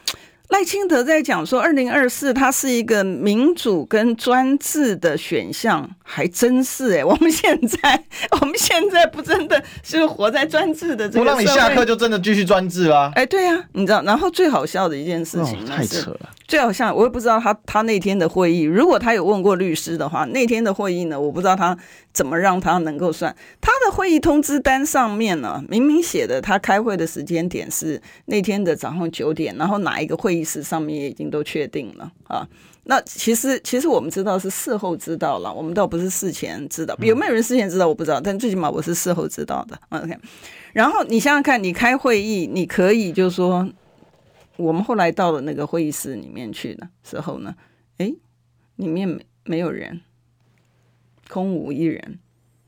[0.50, 7.02] 赖清德在讲说，二零二四它是一个民主跟专制的选项，还真是哎、欸。
[7.04, 8.00] 我们现在，
[8.40, 11.24] 我们现在不真的是活在专制的这个？
[11.24, 13.10] 不让你下课就真的继续专制啊？
[13.16, 14.00] 哎，对呀、啊，你知道。
[14.02, 16.30] 然后最好笑的一件事情，太扯了。
[16.48, 21.76] 最好像，我也不知道他他那天的会议，如果他有问过律师的话，那天的会议呢，我不知道他
[22.14, 30.46] 怎么让他能够算他的会议通知单上面呢，明明写的他开会的时间点是那天的早上九点，然后哪一个会议。
[30.46, 32.46] 室上面也已经都确定了啊，
[32.84, 39.76] 那其实其实我们知道是事后知道了，我们倒不是事前知道，有没有人事前知道我不知道，但最起码我是事后知道的。
[39.88, 40.16] OK，
[40.72, 43.68] 然后你想想看，你开会议，你可以就是说，
[44.56, 47.54] 我们后来到了那个会议室里面去的时候呢，
[47.98, 48.14] 诶，
[48.76, 50.00] 里面没没有人，
[51.28, 52.18] 空无一人。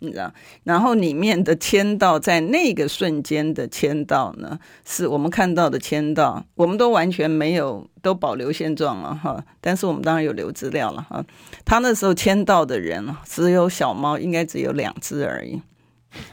[0.01, 9.45] 你知道，然后里面的签到，在那个瞬间的签到呢，是我们看到的签到，我们都完全没有，都保留现状了哈。
[9.61, 11.25] 但是我们当然有留资料了哈。
[11.65, 15.61] 他那时候签到的人只有小猫，应该只有两只而已，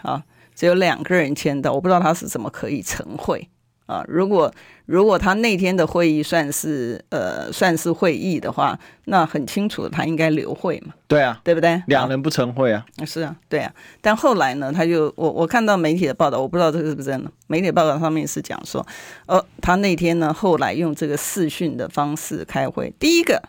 [0.03, 3.49] 啊，只有两个人签到，我不知道他是怎么可以晨会。
[3.86, 4.52] 啊，如果
[4.88, 10.93] 如果他那天的会议算是呃算是会议的话，那很清楚他应该留会嘛。
[11.08, 11.82] 对啊，对不对？
[11.88, 12.84] 两人不成会啊。
[13.06, 13.71] 是啊，对啊。
[14.02, 17.32] 但后来呢，他就我我看到媒体的报道，我不知道这个是不是真的。
[17.48, 18.86] 媒体报道上面是讲说，
[19.28, 22.91] 呃，他那天呢后来用这个视讯的方式开会。
[22.98, 23.41] 第一个，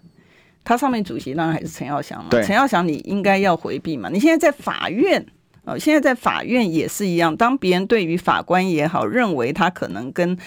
[0.64, 2.28] 他上面主席当然还是陈耀祥嘛。
[2.30, 4.10] 对，陈耀祥你应该要回避嘛。
[4.10, 5.26] 你现在在法院。
[5.66, 7.36] 哦，现在在法院也是一样。
[7.36, 10.38] 当别人对于法官也好，认为他可能跟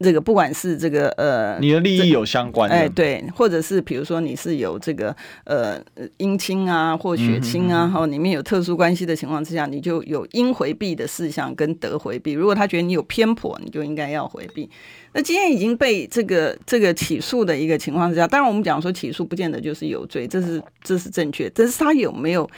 [0.00, 5.80] 这个不管是这个呃，你的利益有相关，哎，对，或者是比如说你是有这个呃
[6.18, 12.32] 姻亲啊或血亲啊，哈、嗯，里面有特殊关系的情况之下，你就有应回避的事项跟得回避。
[12.32, 14.68] 如果他觉得你有偏颇，你就应该要回避。
[15.12, 22.50] 那今天已经被这个这个起诉的一个情况之下，当然我们讲说起诉不见得就是有罪，这是这是正确，但是他有没有？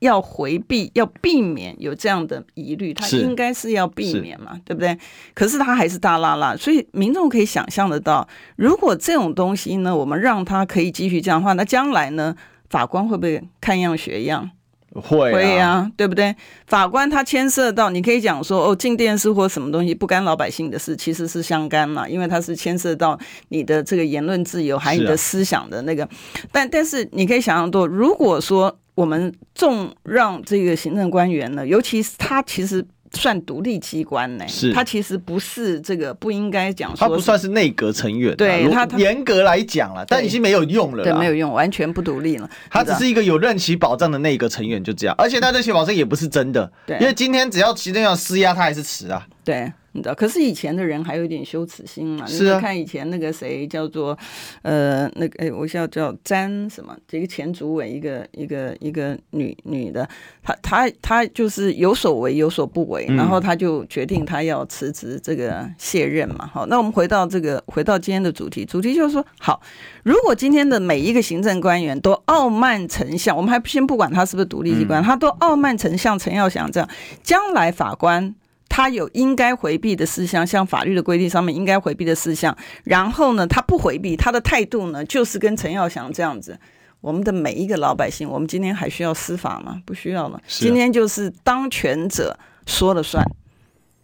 [0.00, 4.98] 要回避，要避免有这样的疑虑，他应该是要避免嘛，对不对？
[5.32, 12.34] 可是他还是大拉拉，所以民众可以想象得到，如果这种东西呢，我们让他可以继续这样的话，那将来呢，
[12.68, 14.50] 法官会不会看样学样？
[14.94, 16.34] 会，会啊，对不对？
[16.66, 23.16] 法官他牵涉到，你可以讲说哦，进电视或什么东西不干老百姓的事，其实是相干嘛，因为它是牵涉到
[23.50, 26.08] 你的这个言论自由，还有你的思想的那个。
[26.50, 28.79] 但但是你可以想象到，如果说。
[28.94, 34.72] 我们重让这个行政官员呢，尤其是他其实算独立机关呢，是。
[34.72, 42.48] 他其实不是这个不应该讲说，他不算是内阁成员，对他严格来讲了，但已经没有用了，对，没有用，完全不独立了。
[42.70, 49.72] 他只是一个有任期保障的内阁成员，就这样，而且他任期保障也不是真的，对，因为今天只要行政要施压，他还是辞啊，对。
[49.92, 52.24] 你知道，可是以前的人还有一点羞耻心嘛？
[52.26, 52.56] 是啊。
[52.56, 54.16] 你看以前那个谁叫做，
[54.62, 56.96] 呃，那个哎，我叫叫詹什么？
[57.08, 60.08] 这个前主委，一个一个一个女女的，
[60.42, 66.48] 她她她就是有所为有所不为，然后她就决定她要辞职，这个卸任嘛。
[66.52, 69.60] 好，那我们回到这个，回到今天的主题，主题就是说，好，
[70.04, 76.88] 如果今天的每一个行政官员都傲慢成像，我们还先不管他是不是独立机关，他都傲慢成像陈耀祥这样，
[77.22, 78.34] 将来法官。
[78.70, 86.58] 他有应该回避的事项，像法律的规定上面应该回避的事项，然后呢，他不回避，他的态度呢，就是跟陈耀祥这样子，
[87.00, 89.82] 我们的每一个老百姓，我们今天还需要司法吗？
[89.84, 90.40] 不需要了。
[90.46, 93.22] 是今天就是当权者说了算，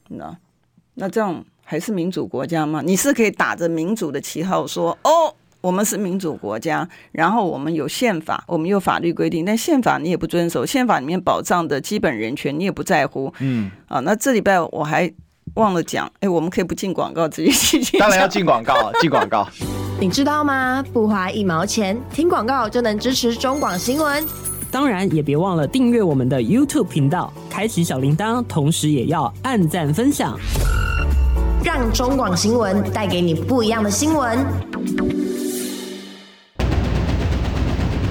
[0.08, 0.36] 那
[0.94, 2.82] 那这样还是民主国家吗？
[2.84, 5.32] 你是可以打着民主的旗号说哦，
[5.66, 13.34] 我们是民主国家，然后我们有宪法，我们有法律规定，但宪法你也不遵守，宪法里面保障的基本人权你也不在乎。
[13.40, 15.12] 嗯，啊，那这礼拜我还
[15.54, 17.98] 忘了讲，哎，我们可以不进广告，直接进去。
[17.98, 19.44] 当然要进广告， 进广告。
[19.98, 20.84] 你知道吗？
[20.92, 24.24] 不花一毛钱，听广告就能支持中广新闻。
[24.70, 30.38] 当然，也别忘了订阅我们的 YouTube 频道，开启小铃铛，同时也要按赞分享，
[31.64, 34.46] 让中广新闻带给你不一样的新闻。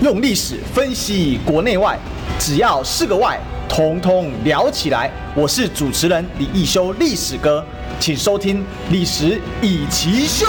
[0.05, 1.97] 用历史分析国内外，
[2.37, 5.09] 只要是个“外”，统统聊起来。
[5.35, 7.65] 我是主持人李一修，历史哥，
[7.99, 8.59] 请收听
[8.91, 10.45] 《历史一奇秀》。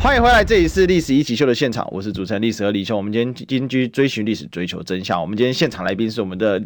[0.00, 2.96] 欢迎回来，这里是历史一起秀的现场，我是主持人历史和李修。
[2.96, 5.20] 我们今天今去追寻历史，追求真相。
[5.20, 6.62] 我们今天现场来宾是我们的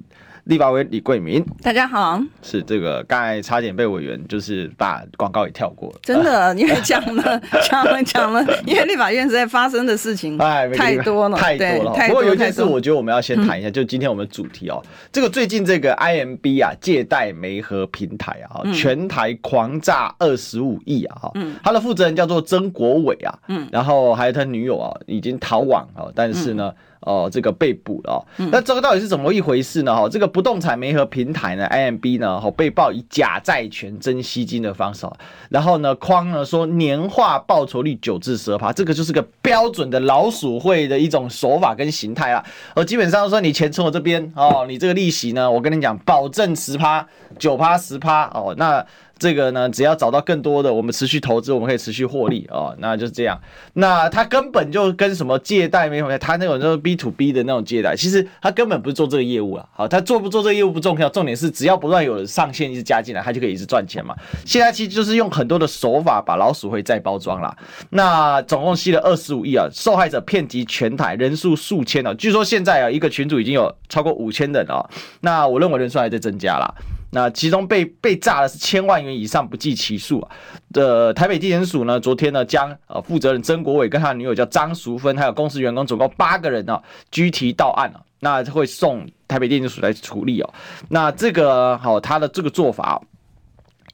[0.46, 1.44] 立法委李桂明。
[1.60, 11.92] 大家好，是这个刚才差点被委员就是把广告也跳过了，真的，因为讲了 讲了讲了，因为立法院实在发生的事情 哎太多了，太多了。
[12.06, 14.80] 不过有一件事，我觉得我们要先谈一下，就今天我们的主题哦，
[15.10, 21.32] 这个最近这个 IMB 啊，借贷媒合平台啊，全台狂炸二十五亿啊，哈，
[21.64, 23.16] 他的负责人叫做曾国伟。
[23.16, 26.70] 啊，嗯，然后还有他女友啊，已经逃亡啊，但是呢，
[27.06, 28.22] 哦、呃，这个被捕了。
[28.50, 29.94] 那这个到底是怎么一回事呢？
[29.94, 35.06] 哈，这个不动产媒合平台呢，IMB 呢，哈，被曝以假债权真吸金的方式，
[35.48, 42.44] 然后呢，框呢说年化报酬率九至十二趴，这个就是个标准的老鼠会的一种手法跟形态啦。
[42.74, 47.06] 而基本上说，你钱从我这边哦，你这个利息呢，我跟你讲，保证十趴、
[47.38, 48.84] 九趴、十趴哦，那。
[49.18, 52.74] 这个呢，只要找到更多的，我们持续投资，我们可以持续获利哦。
[52.78, 53.40] 那就是这样。
[53.72, 59.66] 那他根本就跟什么借贷没有，他那种就是 B to B 的那种借贷，其实他根本不是做这个业务啊。
[59.72, 64.14] 好，他做不做这个业务不重要，重点是只要不断有人上线一直加进来，他就可以一直赚钱嘛。
[64.44, 67.56] 现在其实就是用很多的手法把老鼠会再包装啦。
[67.88, 72.12] 那总共吸了二十五亿啊，受害者遍及全台，人数数千啊。
[72.14, 74.86] 据说现在啊，一个群组已经有超过五千人啊。
[75.20, 76.74] 那我认为人数还在增加啦。
[77.10, 80.30] 那其中被被炸的是千万元以上不计其数啊！
[80.72, 90.54] 的台北地检署呢，昨天呢将呃负责人曾国伟跟他女友叫张淑芬，还有公司员工总共八个人呢拘提到案了，那会送台北地检署来处理哦。
[90.88, 93.00] 那这个好，他的这个做法。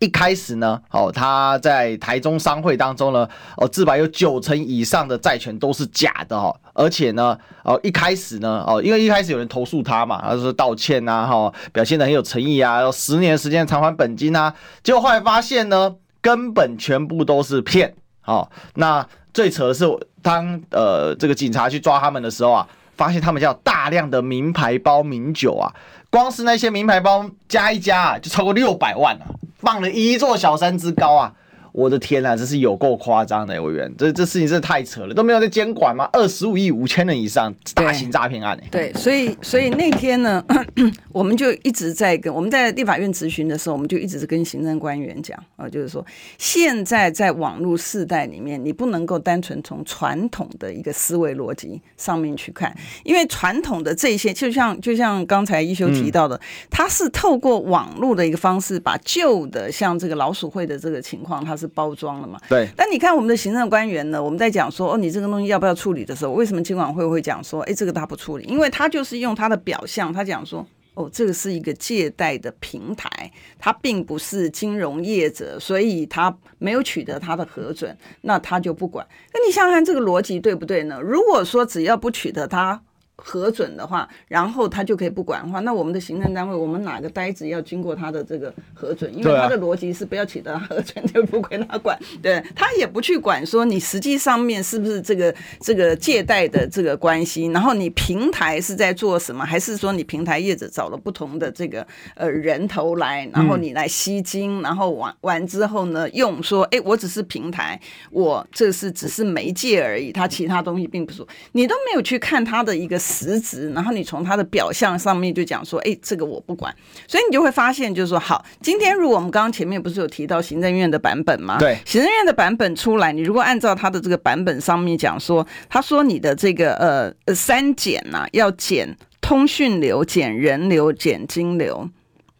[0.02, 19.86] 一开始呢，哦，他在台中商会当中呢，哦，自白有九成以上的债权都是假的哈，而且呢，哦，一开始呢，哦，因为一开始有人投诉他嘛，他说道歉呐，哈，表现得很有诚意啊，要十年时间偿还本金啊，结果后来发现呢，根本全部都是骗，哦，那最扯的是，
[20.20, 25.72] 当呃这个警察去抓他们的时候啊，发现他们家大量的名牌包、名酒啊，
[26.12, 29.26] 光是那些名牌包加一加啊，就超过六百万了。
[29.58, 31.32] 放了一座小山之高啊！
[31.72, 36.08] 我的天呐，这是有够夸张的，委员，这这事情真的太扯了，都没有在监管吗？
[36.12, 38.62] 二十五亿五千人以上大型诈骗案呢？
[38.70, 40.44] 对，所以所以那天呢，
[41.12, 46.04] 我们就一直在跟我们在立法院质询的时候，我们就一直跟行政官员讲啊，就是说，
[46.36, 56.38] 现在在网络世代里面，你不能够单纯从传统的一个思维逻辑上面去看，因为传统的这些，就像就像刚才一休提到的，
[56.70, 62.38] 他、嗯、是透过网络的一个方式，把旧的像这个老鼠会的这个情况，它是包装了嘛？
[62.48, 62.68] 对。
[62.76, 64.22] 但你看我们的行政官员呢？
[64.22, 68.44] 我们在讲说哦，你这个东西要不要处理的时候，为什么金管会会讲说，哎，这个他不处理？
[68.44, 79.06] 因为他就是用他的表象，他讲说，哦，这个是一个借贷的平台，他并不是金融业者，所以他没有取得他的核准，那他就不管。
[79.32, 81.00] 那你想想看这个逻辑对不对呢？
[81.00, 82.82] 如果说只要不取得他。
[83.16, 89.12] 核准的话，然后他就可以不管的话，那我们的行政单位，我们哪个呆子要经过他的这个核准？
[89.16, 113.01] 因为他的逻辑是不要取得核准就不归他管，对，他也不去管说你实际上面是不是这个这个借贷的这个关系，然后你平台是在做什么，还是说你平台业者找了不同的这个呃人头来，然后你来吸金，然后完完之后呢，用说哎，我只是平台，我这是只是媒介而已，他其他东西并不是，你都没有去看他的一个。
[113.02, 116.74] 实质，然后你从他的表象上面就讲说，哎，这个我不管，
[117.08, 121.58] 所以你就会发现，就是说，好，今天如果我们刚刚前面不是有提到行政院的版本吗？
[121.58, 131.90] 对，行政院的版本出来，你如果按照他的这个版本上面讲说，他说你的这个呃呃三减呐、啊，要减通讯流、减人流、减金流，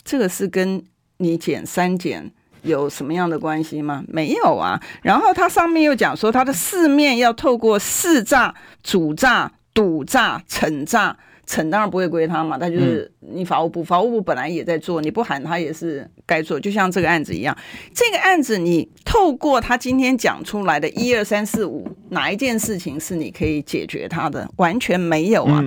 [0.05, 0.83] 这个是跟
[1.18, 2.31] 你减三减
[2.62, 4.05] 有什么样的关系吗？
[4.09, 4.81] 没有啊。
[5.03, 11.17] 然后它上面又讲说，它的四面要透过四诈、主诈、赌诈、惩诈。
[11.45, 17.55] 惩当然不会归他嘛，他就是你法务部，法务部本来也在做，你不喊他也是该做，就像这个案子一样。
[17.93, 24.49] 这个案子你透过他今天讲出来的一二三四五，哪一件事情是你可以解决他的？
[24.57, 25.62] 完全没有啊，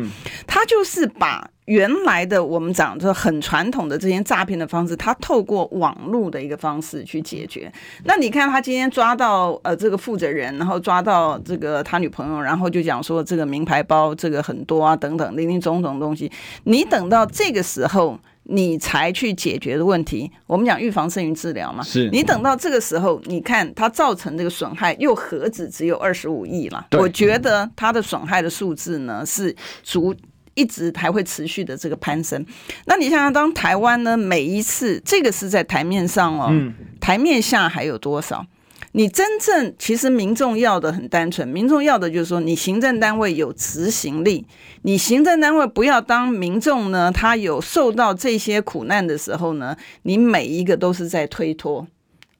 [0.47, 1.51] 他就是把。
[1.65, 7.71] 原来的我们讲的很传统的这些诈骗的方式，他透过网络的一个方式去解决。
[8.03, 16.31] 那你看他今天抓到呃这个负责人，然后抓到这个他女朋友，然后就讲说这个名牌包这个很多啊等等林林总总东西。
[16.65, 21.83] 你等到这个时候你才去解决的问题，我们讲预防胜于治疗嘛。
[21.83, 26.85] 是你等到这个时候，你看他造成这个损害又何止只有二十五亿了？
[26.91, 30.15] 我觉得他的损害的数字呢是足。
[30.55, 32.43] 一直还会持续的这个攀升，
[32.85, 36.51] 那你想想，当台湾呢，每一次这个是在台面上哦，
[36.99, 38.45] 台面下还有多少？
[38.93, 44.45] 你真正其实民众要的很单纯，民众要的就是说，你行政单位有执行力，
[44.83, 51.85] 你行政单位不要当民众呢，他有受到这些苦难的时候呢，你每一个都是在推脱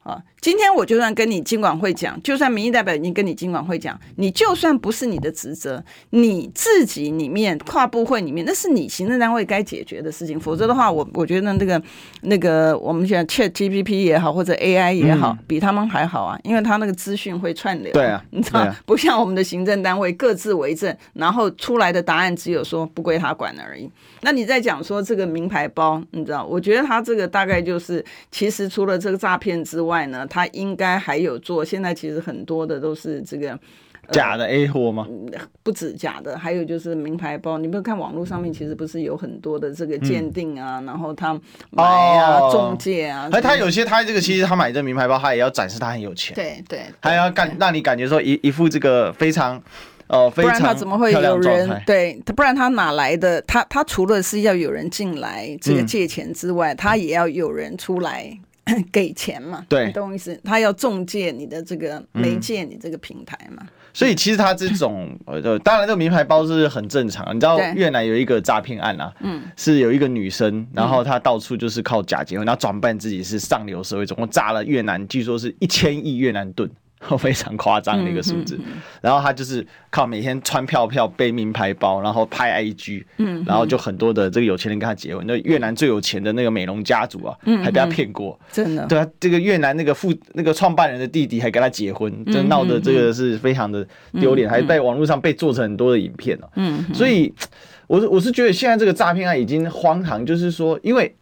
[0.04, 0.22] 啊。
[0.46, 10.40] 今天我就算跟你经管会讲，就算民意代表已经跟你经管会讲，你就算不是你的职责，你自己里面跨部会里面，那是你行政单位该解决的事情。
[10.40, 11.82] 否则的话，我我觉得那个
[12.22, 17.92] 那个我们讲 Chat GPT 也好，或者 AI 也好，比他们还好啊，因为他那个资讯会串流。
[17.92, 23.90] 对啊，你知道，不像我们的行政单位各自为政，然后出来的答案只有说不归他管而已。
[24.22, 30.24] 那你在讲说这个名牌包，你知道，我觉得他这个大概就是，其实除了这个诈骗之外呢。
[30.36, 35.08] 他应该还有做，现在其实很多的都是这个、呃、假的 A 货吗？
[35.64, 37.58] 不止假的，还有就是名牌包。
[37.58, 41.34] 你没有看网络上面其实不是有很多的这个鉴定啊，嗯、然后他
[41.70, 43.30] 买啊、哦、中介啊。
[43.32, 46.36] 而他有些他这个其实他买这个名牌包，他也要展示他很有钱。
[46.36, 49.56] 对对，他要干让你感觉说一一副这个非常
[50.08, 52.34] 哦，非常不然他怎么会有人对他？
[52.34, 53.42] 不然他哪来的？
[53.44, 58.38] 他他除了是要有人进来这个借钱之外，嗯、他也要有人出来。
[58.92, 59.66] 给钱嘛？
[59.70, 60.40] 对，懂我意思？
[60.44, 63.62] 他要中介你的这个媒介，你这个平台嘛。
[63.62, 67.36] 嗯、所以其实他这种 呃，当然这个名牌包是很正常。
[67.36, 76.70] 你知道越南有一个诈骗案啊，嗯，是有一个女生，然后她到处就是靠假结婚，然后装扮自己是上流社会，总共炸了越南，据说是一千亿越南盾。
[77.18, 78.60] 非常夸张的一个数字，
[79.02, 85.24] 然后他就是靠每天穿票票、背名牌包，然后拍 IG，嗯，然后就很多的这个有钱人跟他结婚。
[85.28, 88.86] 那越南最有钱的那个美容家族啊，还被他骗过，真的。
[88.88, 93.86] 对啊，这个越南那个副那个创办人的弟弟还跟他结婚，就闹得这个是非常的
[94.20, 96.50] 丢脸，还在网络上被做成很多的影片了。
[96.56, 97.32] 嗯，所以
[97.88, 101.14] 我是我是觉得现在这个诈骗案已经荒唐，就是说，因为。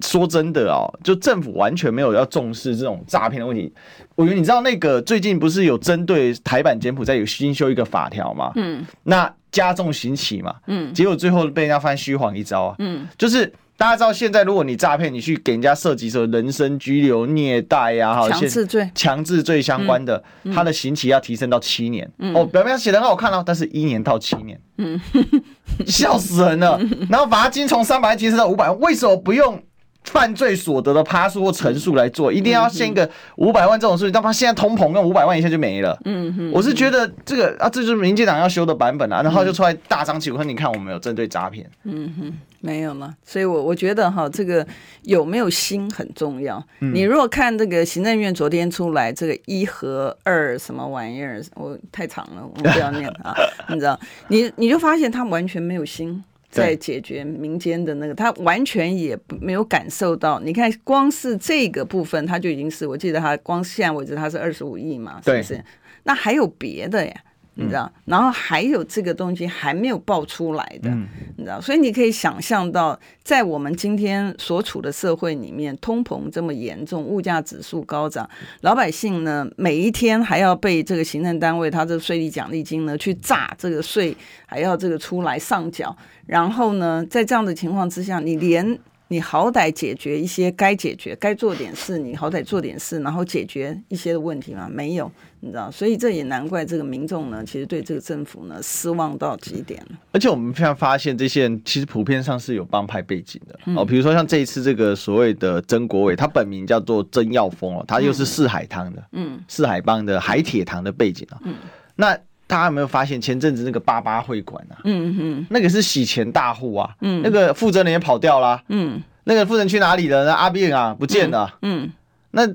[0.00, 3.72] 说真的哦，就政府完全没有要重视这种诈骗的问题。
[4.14, 8.52] 我觉得你知道那个最近不是有针对台版柬埔寨有新修一个法条吗？
[8.56, 20.22] 嗯，那加重刑期嘛，嗯，结果最后被人家发现虚晃一招啊，嗯，就是大家知道现在如果你诈骗，你去给人家涉及什么人身拘留、虐待呀，哈，强制罪、强制罪相关的，
[20.52, 22.10] 他的刑期要提升到七年。
[22.34, 25.00] 哦，表面上写的很好看哦，但是一年到七年，嗯，
[25.86, 26.78] 笑死人了。
[27.08, 29.62] 然后罚金从三百万提升到五百万，为什么不用？
[30.04, 35.98] 犯罪所得的趴数或乘数来做，一定要限一个五百万这种数据，但他现在通膨用五百万一下就没了。
[36.06, 41.70] 嗯哼，我是觉得这个啊，这就是民进党要修的版本啊，然后就出来大张旗鼓说，你看我们有针对诈骗。
[41.84, 44.66] 嗯哼，没有了，所以我我觉得哈，这个
[45.02, 46.62] 有没有心很重要。
[46.78, 53.36] 你如果看这个行政院昨天出来这个一和二什么玩意儿，我太长了，我不要念啊，
[53.68, 56.24] 你知道，你你就发现他完全没有心。
[56.50, 60.40] 在解决民间的那个，他完全也没有感受到。
[60.40, 65.62] 你看，光是这个部分，他就已经是，我记得他光现在为止，他是二十五亿嘛，是不是？
[66.04, 67.14] 那还有别的呀？
[67.60, 70.88] 你知道，然后还有这个东西还没有爆出来的，
[71.36, 78.30] 你知道，所以你可以想象到，在我们今天所处的社会里面，通膨这么严重，物价指数高涨，
[78.60, 85.96] 老百姓呢，每一天还要被这个行政单位他这个税率奖励金呢去榨这个税，还要这个出来上缴，
[86.26, 88.78] 然后呢，在这样的情况之下，你连。
[89.10, 94.68] 你好歹解决一些该解决、该做点事，你好歹做点事，然后解决一些的问题吗？
[94.70, 99.98] 没有，你知道，所以这也难怪这个民众呢，其实对这个政府呢失望到极点了。
[100.12, 111.54] 而且我们非常发现，这些人其实普遍上是有帮派背景的、嗯、哦，比如说像这一次这个所谓的曾国伟，他本名叫做曾耀峰哦，他又是四海汤的，嗯，四海帮的海铁堂的背景啊、哦，嗯，
[111.96, 112.18] 那
[112.48, 119.00] 大家有没有发现前阵子那个八八会馆啊，嗯嗯，那个是洗钱大户啊，嗯，那个负责人也跑掉了，嗯。
[119.24, 120.24] 那个负责人去哪里了？
[120.24, 120.32] 呢？
[120.32, 121.54] 阿扁啊，不见了。
[121.60, 121.92] 嗯，嗯，
[122.30, 122.46] 那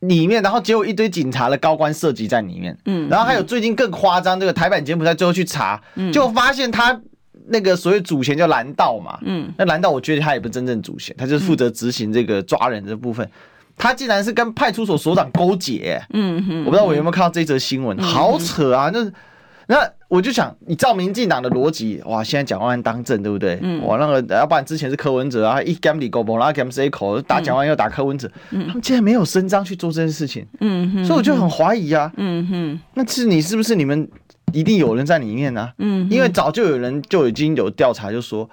[0.00, 7.00] 里面，然后结果一堆警察的高官涉及在里面，嗯，然后还有最近更夸张，这个台版柬埔寨最后去查，嗯，就发现他
[7.46, 13.30] 那个所谓主嫌叫蓝道嘛，嗯，那蓝道我觉得他也不是真正主嫌，他就是负责执行这个抓人的部分，
[13.78, 19.10] 他竟然是跟派出所所长勾结，嗯哼，我不知道我有没有看到这则新闻，好扯啊，那。
[19.70, 23.58] 那我就想，你照民进党的逻辑，哇，现在蒋万安当政，对不对？
[23.60, 23.84] 嗯。
[23.84, 34.08] 哇，那个要不然之前是柯文哲啊，一 gam 里狗崩，然后 gam 一口打蒋万安又打柯文哲，嗯，他们竟然没有声张去做这件事情，嗯哼，所以我就很怀疑啊，嗯哼，那是你是不是你们
[34.54, 35.70] 一定有人在里面呢？
[35.76, 38.48] 嗯，因为早就有人就已经有调查，就说。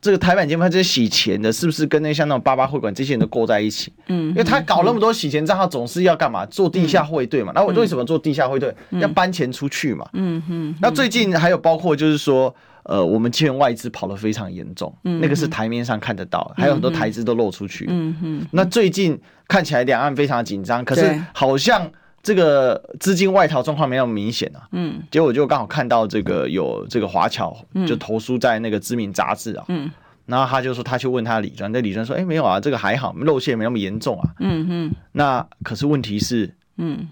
[0.00, 3.92] 这个台版节目，他这些洗钱的，是不是跟那像那种八八会馆这些人都勾在一起？
[4.08, 6.46] 嗯，因为他搞那么多洗钱账号，总是要干嘛？
[6.46, 7.50] 做地下汇兑嘛。
[7.54, 8.72] 那我为什么做地下汇兑？
[9.00, 10.06] 要搬钱出去嘛。
[10.12, 10.74] 嗯哼。
[10.80, 17.86] 那最近还有包括就是说，呃，我们金元外资跑得非常严重，那个是台面上看得到，还有很多台资都漏出去。
[17.88, 18.46] 嗯哼。
[18.52, 19.18] 那最近
[19.48, 21.90] 看起来两岸非常紧张，可是好像。
[22.26, 27.56] 这个资金外逃状况没那么明显啊，嗯，结果我就刚好看到这个有这个华侨
[27.86, 29.88] 就投书在那个知名杂志啊，嗯，
[30.24, 37.06] 然后他就说他去问他李专，那李专说，哎，没有啊，这个还好，漏泄没那么严重啊，嗯哼，那可是问题是，嗯。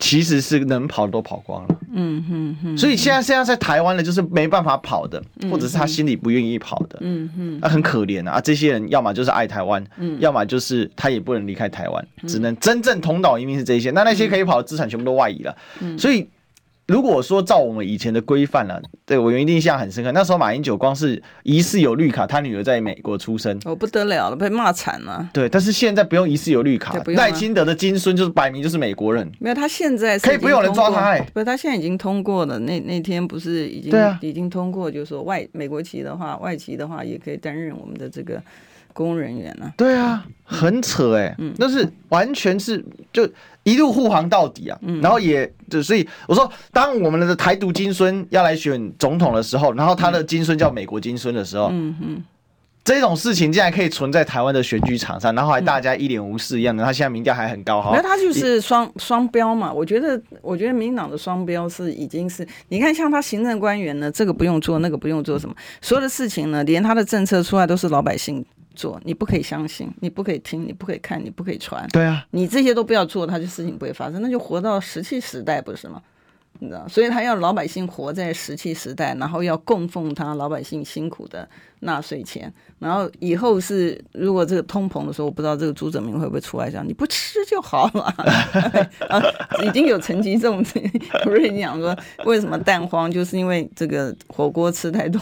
[0.00, 8.40] 其实是能跑的都跑光了，嗯哼哼，所以现在现在在台湾的，就是没办法跑的，或者是他心里不愿意跑的，嗯哼，那很可怜啊。
[8.40, 13.90] 这些人要么就是爱台湾，嗯，要么就是他也不能离开台湾，只能真正同岛移民是这些。
[13.90, 16.28] 那那些可以跑的资产全部都外移了，嗯，所以。
[16.90, 20.10] 如果说照我们以前的规范了，对我原印象很深刻。
[20.10, 25.30] 那时候马英九光是疑似有绿卡，他女儿在美国出生，哦不得了了，被骂惨了。
[25.32, 29.30] 对，但是现在不用疑似有绿卡，赖清德的金孙就是摆明就是美国人。
[29.38, 32.58] 没有，他现在可以不用人抓他，哎，不是他现在已经通过了。
[32.58, 38.42] 那那天不是已经啊，已经通过，就是说外美国籍的话，外籍的话也可以担任我们的这个。
[38.92, 39.72] 公务人员呢？
[39.76, 43.28] 对啊，很扯哎、欸，嗯，那是完全是就
[43.62, 52.24] 一路护航到底啊，嗯，然后也就所以我说，当我们的台独金孙要来选总统的时候，然后他的金孙叫美国金孙的时候，嗯嗯，
[52.82, 68.44] 这种事情竟然可以存在台湾的选举场上，然后还大家一脸无视一样的，他现在民调还很高哈，那他就是双双标嘛，我觉得我觉得民进党的双标是已经是，你看像他行政官员呢，这个不用做，那个不用做什么，所有的事情呢，连他的政策出来都是老百姓。
[68.80, 71.86] 做你不可以相信，你不可以听，你不可以看，你不可以传。
[71.92, 76.00] 对啊，你这些都不要做，他就事情不会发生，那就活到石器时代不是吗？
[76.58, 81.48] 你知道，所以他要老百姓活在石器时代，然后要供奉他老百姓辛苦的
[81.80, 88.02] 纳税钱，然后以后是如果这个通膨的时候，我不知道这个朱泽民会不会出来讲，你不吃就好了。
[89.08, 89.22] 啊，
[89.64, 90.62] 已经有陈吉仲
[91.24, 91.96] 不是讲说，
[92.26, 95.18] 为什么蛋荒，就是因为这个火锅吃太多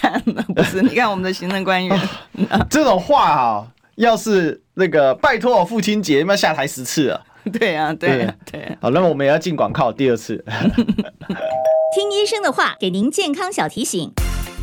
[0.00, 0.82] 蛋了，不是？
[0.82, 2.00] 你看我们的行政官员，
[2.68, 7.26] 这种话啊，要是那个拜托我父亲节，要下台十次了。
[7.58, 8.76] 对呀、啊，对呀、啊，对、啊。
[8.80, 10.42] 好，那么我们也要进广告第二次。
[11.92, 14.12] 听医生的话，给您健康小提醒。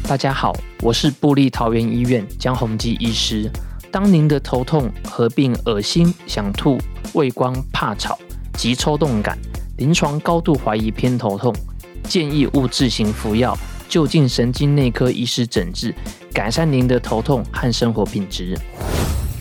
[0.08, 3.50] 大家好，我是布利桃园医院江宏基医师。
[3.92, 6.78] 当您的头痛合并恶心、想吐、
[7.14, 8.18] 畏光、怕吵
[8.54, 9.38] 及抽动感，
[9.78, 11.54] 临床高度怀疑偏头痛，
[12.04, 13.58] 建议勿自行服药，
[13.90, 15.94] 就近神经内科医师诊治，
[16.34, 18.58] 改善您的头痛和生活品质。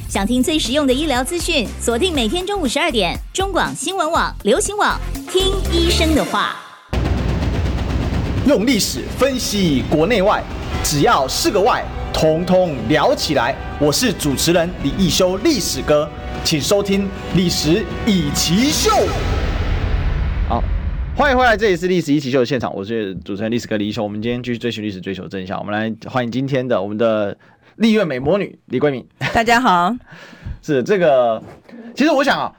[0.09, 4.97] 想听最实用的医疗资讯，锁定每天中午十二点，中广新闻网、流行网，
[5.33, 6.55] 听医生的话。
[8.47, 10.41] 用历史分析国内外，
[10.85, 11.85] 只要是个“外”，
[12.15, 13.53] 统统聊起来。
[13.81, 16.09] 我是主持人李易修，历史哥，
[16.45, 17.03] 请收听
[17.35, 18.91] 《历史以奇秀》。
[20.49, 20.63] 好，
[21.17, 24.05] 欢迎回来，这里是《历史一奇秀》的现场，我是主持人历史哥李一修。
[24.05, 25.59] 我们今天继续追寻历史，追求真相。
[25.59, 27.37] 我们来欢迎今天的我们的。
[27.77, 29.95] 立院美魔女李桂敏，大家好。
[30.63, 31.43] 是这个，
[31.95, 32.51] 其实我想啊，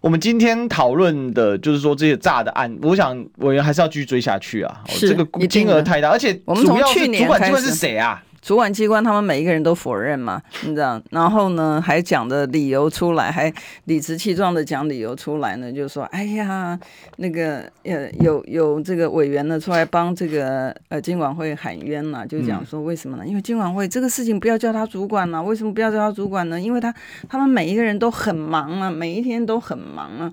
[0.00, 4.82] 我们今天讨论的就是说这些诈的案，我想委员还是要继续追下去啊。
[4.86, 8.22] 是这个金额太大，而且我们从去年主管机关是谁啊？
[8.44, 11.00] 主管机关他们每一个人都否认嘛，你知道？
[11.10, 13.50] 然后呢，还讲的理由出来，还
[13.84, 16.78] 理直气壮的讲理由出来呢，就是说，哎呀，
[17.16, 23.26] 那个呃，有有这个委员呢出来帮这个呃金管会喊冤了，就讲说为什么呢？
[23.26, 26.60] 因为金管会这个事情不要叫他主管了，为什么不要叫他主管呢？
[26.60, 26.94] 因为他
[27.26, 30.30] 他们每一个人都很忙啊，每一天都很忙啊。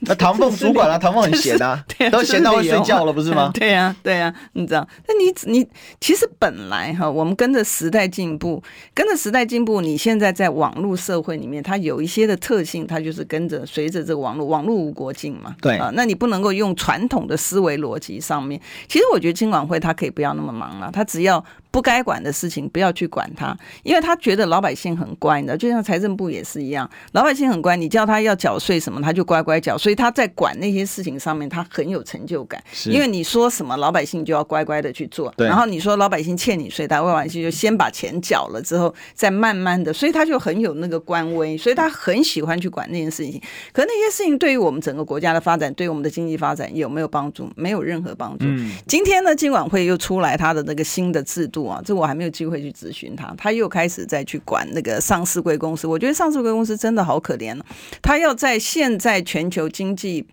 [0.00, 1.82] 那唐凤主管啊，唐凤很闲 啊，
[2.12, 3.50] 都闲到会睡觉了，不是吗？
[3.54, 4.86] 对呀，对呀，你知道？
[5.08, 5.66] 那你你
[6.00, 15.56] 其实本来哈，我们跟着时代进步，跟着时代进步，你现在在网络社会里面，它有一些的特性，它就是跟着随着这个网络，网络无国境嘛。
[15.62, 18.60] 对啊，那你不能够用传统的思维逻辑上面。
[18.88, 21.42] 其实我觉得金管会它可以不要那么忙了，它只要。
[21.76, 32.64] 不该管的事情不要去管他，因为他觉得老百姓很乖的，就像财政部也是一样，老百姓很乖，你叫他要缴税什么，他就乖乖缴，所以他在管那些事情上面，他很有成就感。
[32.86, 35.30] 因为你说什么，老百姓就要乖乖的去做。
[35.36, 43.38] 然后你说老百姓欠你税，他老百姓就先把钱缴了之后，再慢慢的，所以他就很有那个官威，所以他很喜欢去管那件事情。
[43.74, 47.50] 可那些事情对于我们整个国家的发展，对我们的经济发展有没有帮助？
[47.54, 48.46] 没有任何帮助。
[48.46, 51.65] 嗯、今天呢，金管会又出来他的那个新的制度。
[51.84, 55.86] 这我还没有机会去咨询他，他又开始再去管那个上市贵公司。
[55.86, 57.64] 我觉得上市贵公司真的好可怜了，
[58.02, 60.26] 他要在现在全球经济。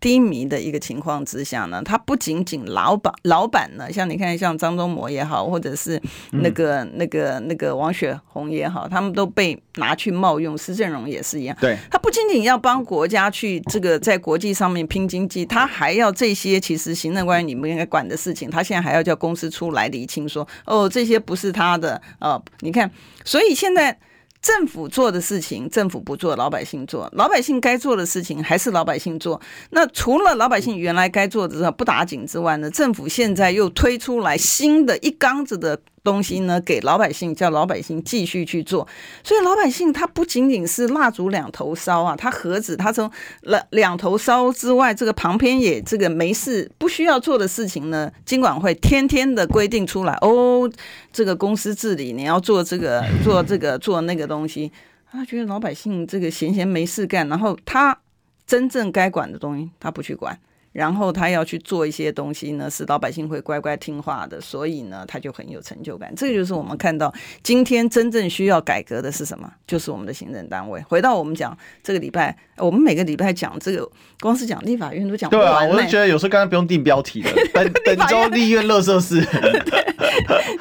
[0.00, 11.56] 低迷的一个情况之下呢，他不仅仅老板老板呢，像你看像张忠谋也好，或者是那个、嗯、那个那个王雪红也好，他们都被拿去冒用，施正荣也是一样。
[11.60, 22.90] 对，他不仅仅要帮国家去这个在国际上面拼经济，他还要这些其实行政官员你们应该管的事情，他现在还要叫公司出来厘清说，哦，这些不是他的哦，你看，
[23.24, 23.98] 所以现在。
[24.40, 29.40] 政府做的事情，政府不做，老百姓做；老百姓该做的事情，还是老百姓做。
[29.70, 35.80] 那除了老百姓原来该做的不打紧之外呢，政府现在又推出来新的一缸子的。
[36.02, 38.86] 东西呢，给老百姓，叫老百姓继续去做，
[39.22, 43.10] 所以老百姓他不仅仅是蜡烛两头烧啊，他何止他从
[43.42, 50.70] 两两头烧之外，这个旁边也这个没事不需要做的事情呢，金管会天天的规定出来哦，
[51.12, 54.72] 这个公司治理你要做这个做这个做那个东西，
[55.10, 57.98] 他觉得老百姓这个闲闲没事干，然后他
[58.46, 60.38] 真正该管的东西他不去管。
[60.78, 66.14] 然后他要去做一些东西呢，使老百姓会乖乖听话的，所以呢，他就很有成就感。
[66.14, 67.12] 这个就是我们看到
[67.42, 69.52] 今天真正需要改革的是什么？
[69.66, 70.80] 就是我们的行政单位。
[70.88, 75.44] 回到我们讲这个礼拜，我们每个礼拜讲这个，光是讲立法院都讲不完。
[75.44, 79.20] 对啊，我就觉得有时候刚刚不用定标题了， 本本周立院乐色事。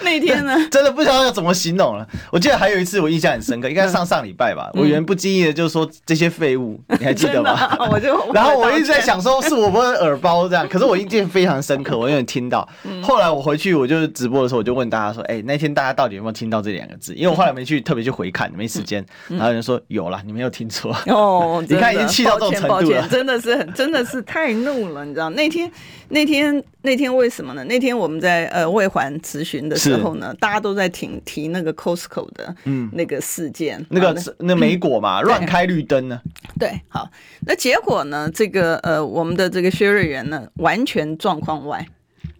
[0.01, 2.07] 那天呢， 真的不知道要怎么形容了。
[2.31, 7.77] 我记得还有一次我印象很深刻，应该是上上礼拜吧，委员不经意的就说这些废物，你还记得吗？
[7.91, 12.67] 我就 然后我一直在想说，是我不会耳包这样，可是我印象非常深刻，我有点听到。
[13.01, 19.05] 后来我回去，我就直播的时候，我就问大家说：“哎，那天大家到底有没有听到这两个字？”因为我后来没去特别去回看，没时间。
[19.27, 21.63] 然后有人说有了，你没有听错哦。
[21.67, 25.29] 你 看已经气到这种程度了，真的是很，真的是太怒了，你知道？
[25.31, 25.71] 那天
[26.09, 27.63] 那天那天为什么呢？
[27.65, 36.19] 那天我们在呃卫环咨询的时候呢，大家都在提提那个 Costco 的嗯那个事件，那个那美果嘛，乱开绿灯呢。
[36.59, 37.09] 对，好，
[37.41, 38.29] 那结果呢？
[38.33, 41.85] 这个呃，我们的这个薛幼儿园呢，完全状况外，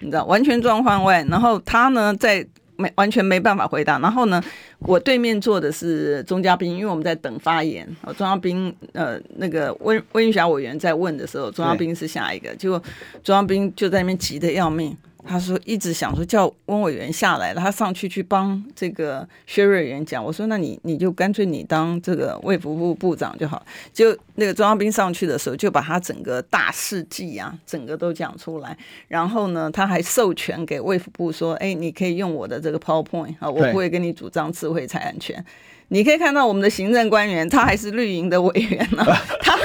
[0.01, 1.25] 你知道，完全状况外。
[1.29, 2.45] 然后他呢，在
[2.75, 3.97] 没完全没办法回答。
[3.99, 4.43] 然后呢，
[4.79, 7.87] 我对面坐的是钟嘉宾，因为我们在等发言。
[8.01, 12.77] 哦，钟嘉宾，呃，那个温温玉霞委员在问的时候，钟嘉宾是下一个，结果
[13.23, 14.95] 钟嘉宾就在那边急得要命。
[15.28, 20.23] 他说一直想说叫温委员下来了，他上去去帮这个薛瑞元讲。
[20.23, 23.65] 我说那你你就干脆你当这个卫福部部长就好。
[23.91, 28.78] 就那个钟嘉宾上去的时候，就把他整个大事记啊，整个都讲出来。
[29.07, 35.43] 然后呢，他还授权给卫福部说，哎，你可以用我的这个 PowerPoint 啊，我不会跟你主张智慧财产权。
[35.89, 39.05] 你可以看到我们的行政官员，他还是绿营的委员呢，
[39.41, 39.57] 他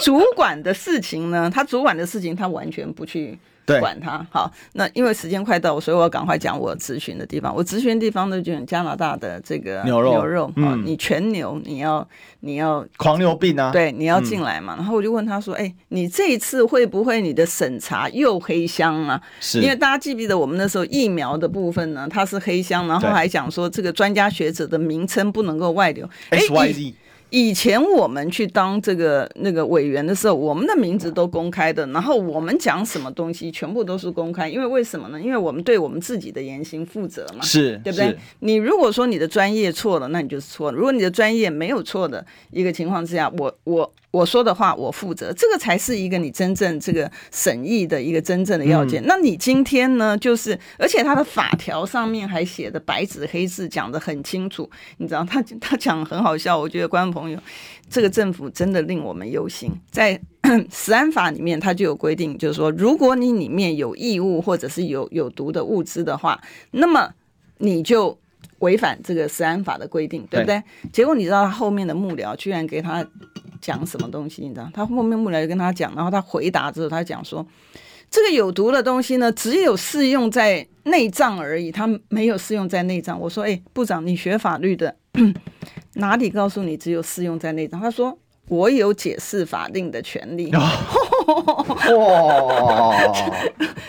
[0.00, 3.38] 主管的事情呢，他主管的事情他完全不去。
[3.68, 7.54] 对管他好，那因为时间快到，所以我要赶快讲我咨询的地方。
[7.54, 12.08] 我咨询的地方呢，就是加拿大的这个牛肉，牛肉、嗯、你全牛，你要
[12.40, 14.74] 你要狂牛病啊，对，你要进来嘛。
[14.74, 19.20] 嗯、然后我就问他说：“哎、欸，你这一次会不会你的审查又黑箱啊？
[19.40, 22.08] 是因为大家记不记得我们那时候疫苗的部分呢？
[22.10, 26.08] 它是黑箱，然后还讲说这个专家学者的名称不能够外流。
[26.30, 26.94] S Y。
[27.30, 35.20] 以前我们去当这个那个委员的时候，我们的名字都公开的，然后我们讲什么东西全部都是公开，因为为什么呢？
[35.20, 38.16] 因为我们对我们自己的言行负责嘛，是，对不对？
[38.40, 43.92] 你如果说你的专业错了，那你就是错了；如果你的专业没有错的一个情况之下，我我。
[44.10, 49.02] 我说的话我负责，这个才是一个你真正这个审议的一个真正的要件。
[49.02, 50.16] 嗯、那你今天呢？
[50.16, 56.58] 就是而且他的法条上面还写的白纸黑字讲得很清楚，你知道他他讲很好笑。
[56.58, 57.38] 我觉得观众朋友，
[57.90, 59.70] 这个政府真的令我们忧心。
[59.90, 60.18] 在
[60.72, 66.40] 食安法里面，它就有规定，就是说，如果你里面有异物或者是有有毒的物质的话，
[66.70, 67.12] 那么
[67.58, 68.18] 你就。
[68.60, 70.62] 违反这个食安法的规定，对不对？
[70.82, 73.06] 对，结果你知道他后面的幕僚居然给他
[73.60, 74.42] 讲什么东西？
[74.42, 77.46] 你知道，他后面幕僚就跟他讲，然后他回答之后，他讲说，
[78.10, 83.18] 这个有毒的东西呢，只有适用在内脏而已，他没有适用在内脏。
[83.20, 84.96] 我说，哎，部长，你学法律的，
[85.94, 87.80] 哪里告诉你只有适用在内脏？
[87.80, 88.18] 他说。
[88.50, 90.50] 我有解释法令的权利。
[91.32, 92.96] 哇，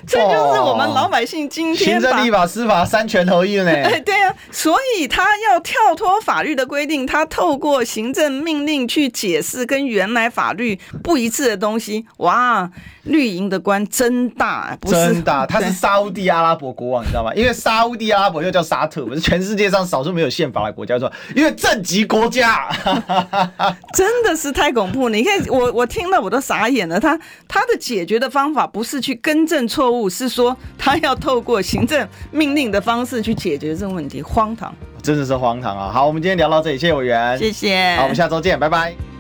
[0.06, 3.72] 这就是我们老百姓今天行政、立法、司法三权合一了呢。
[3.72, 12.06] 哎， 对啊，所以他要跳脱法律的规定，他透过行政命令去解释跟原来法律不一致的东西。
[12.18, 12.70] 哇！
[13.04, 17.34] 绿营的官真大，不是真大， 他是沙乌地阿拉伯国王，你知道吗？
[17.34, 22.70] 因为沙乌地阿拉伯又叫沙特，不是全世界上少数没有宪法的国家，说因为政级国家，
[23.96, 25.10] 真的是太恐怖。
[25.10, 27.00] 你看，我我听了我都傻眼了。
[27.00, 35.92] 他他的解决的方法不是去更正错误，是说他要透过行政命令的方式去解决这个问题，荒唐，真的是荒唐啊！
[35.92, 39.19] 好，我们今天聊到这里，谢谢委员，谢谢，好，我们下周见，拜拜。